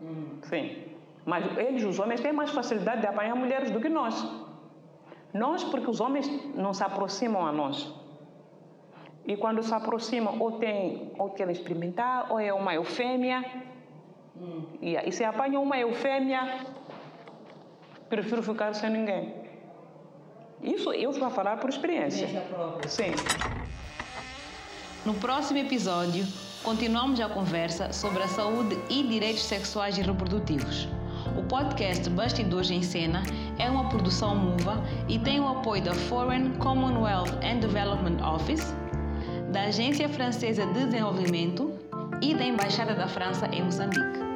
Hum. 0.02 0.38
Sim. 0.44 0.91
Mas 1.26 1.58
eles, 1.58 1.84
os 1.84 2.00
homens, 2.00 2.20
têm 2.22 2.34
mais 2.34 2.52
facilidade 2.52 3.02
de 3.02 3.08
apanhar 3.08 3.36
mulheres 3.36 3.70
do 3.72 3.80
que 3.80 3.90
nós. 3.90 4.16
Nós, 5.34 5.64
porque 5.64 5.90
os 5.90 6.02
homens 6.02 6.28
não 6.56 6.74
se 6.74 6.84
aproximam 6.84 7.46
a 7.46 7.52
nós. 7.52 7.94
E 9.26 9.38
quando 9.38 9.62
se 9.62 9.74
aproximam, 9.74 10.40
ou 10.40 10.54
tem, 10.54 11.12
ou 11.18 11.30
querem 11.30 11.54
experimentar, 11.54 12.32
ou 12.32 12.40
é 12.40 12.52
uma 12.54 12.74
eufêmia. 12.74 13.46
Hum. 14.36 14.64
E, 14.82 15.12
se 15.12 15.24
apanha 15.24 15.60
uma 15.60 15.78
eufêmia, 15.78 16.66
prefiro 18.10 18.42
ficar 18.42 18.74
sem 18.74 18.90
ninguém. 18.90 19.42
Isso 20.62 20.92
eu 20.94 21.12
vou 21.12 21.30
falar 21.30 21.58
por 21.58 21.70
experiência. 21.70 22.28
Sim. 22.88 23.12
No 25.06 25.14
próximo 25.16 25.60
episódio, 25.60 26.26
continuamos 26.64 27.20
a 27.20 27.30
conversa 27.30 27.92
sobre 27.94 28.22
a 28.22 28.28
saúde 28.28 28.78
e 28.90 29.04
direitos 29.04 29.44
sexuais 29.44 29.98
e 29.98 30.02
reprodutivos. 30.02 30.88
O 31.42 31.44
podcast 31.44 32.08
Bastidores 32.12 32.70
em 32.70 32.84
Cena 32.84 33.24
é 33.58 33.68
uma 33.68 33.90
produção 33.90 34.36
MUVA 34.36 34.82
e 35.10 35.18
tem 35.18 35.40
o 35.40 35.48
apoio 35.48 35.84
da 35.84 35.94
Foreign 35.94 36.52
Commonwealth 36.60 37.32
and 37.44 37.60
Development 37.60 38.24
Office, 38.24 38.74
da 39.52 39.64
Agência 39.64 40.08
Francesa 40.08 40.68
de 40.68 40.86
Desenvolvimento 40.86 41.72
e 42.22 42.36
da 42.36 42.46
Embaixada 42.46 42.94
da 42.94 43.08
França 43.08 43.48
em 43.48 43.64
Moçambique. 43.64 44.31